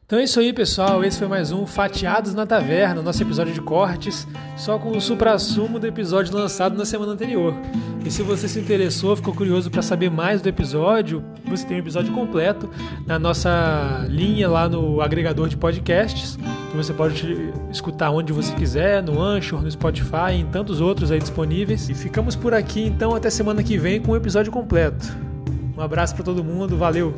Então 0.09 0.18
é 0.18 0.24
isso 0.24 0.40
aí, 0.40 0.55
pessoal. 0.55 1.05
Esse 1.05 1.18
foi 1.18 1.29
mais 1.29 1.53
um 1.53 1.66
Fatiados 1.66 2.33
na 2.35 2.46
Taverna, 2.46 3.03
nosso 3.03 3.22
episódio 3.22 3.53
de 3.53 3.61
cortes, 3.61 4.27
só 4.57 4.79
com 4.79 4.90
o 4.90 5.01
supra-sumo 5.01 5.79
do 5.79 5.87
episódio 5.87 6.35
lançado 6.35 6.79
na 6.79 6.87
semana 6.87 7.12
anterior. 7.12 7.55
E 8.04 8.11
se 8.11 8.22
você 8.22 8.48
se 8.48 8.58
interessou, 8.58 9.16
ficou 9.16 9.34
curioso 9.34 9.70
para 9.70 9.82
saber 9.82 10.11
mais 10.11 10.40
do 10.40 10.48
episódio, 10.48 11.22
você 11.44 11.66
tem 11.66 11.76
o 11.76 11.80
um 11.80 11.82
episódio 11.82 12.12
completo 12.14 12.70
na 13.06 13.18
nossa 13.18 14.06
linha 14.08 14.48
lá 14.48 14.68
no 14.68 15.00
agregador 15.00 15.48
de 15.48 15.56
podcasts, 15.56 16.38
que 16.70 16.76
você 16.76 16.92
pode 16.92 17.52
escutar 17.70 18.11
onde 18.11 18.32
você 18.32 18.54
quiser, 18.54 19.02
no 19.02 19.20
Anchor, 19.20 19.62
no 19.62 19.70
Spotify 19.70 20.32
em 20.32 20.46
tantos 20.46 20.80
outros 20.80 21.11
aí 21.11 21.18
disponíveis. 21.18 21.88
E 21.88 21.94
ficamos 21.94 22.37
por 22.37 22.54
aqui 22.54 22.82
então 22.82 23.14
até 23.14 23.28
semana 23.30 23.62
que 23.62 23.76
vem 23.76 24.00
com 24.00 24.12
o 24.12 24.16
episódio 24.16 24.52
completo. 24.52 25.16
Um 25.76 25.80
abraço 25.80 26.14
para 26.14 26.24
todo 26.24 26.42
mundo, 26.42 26.76
valeu! 26.76 27.14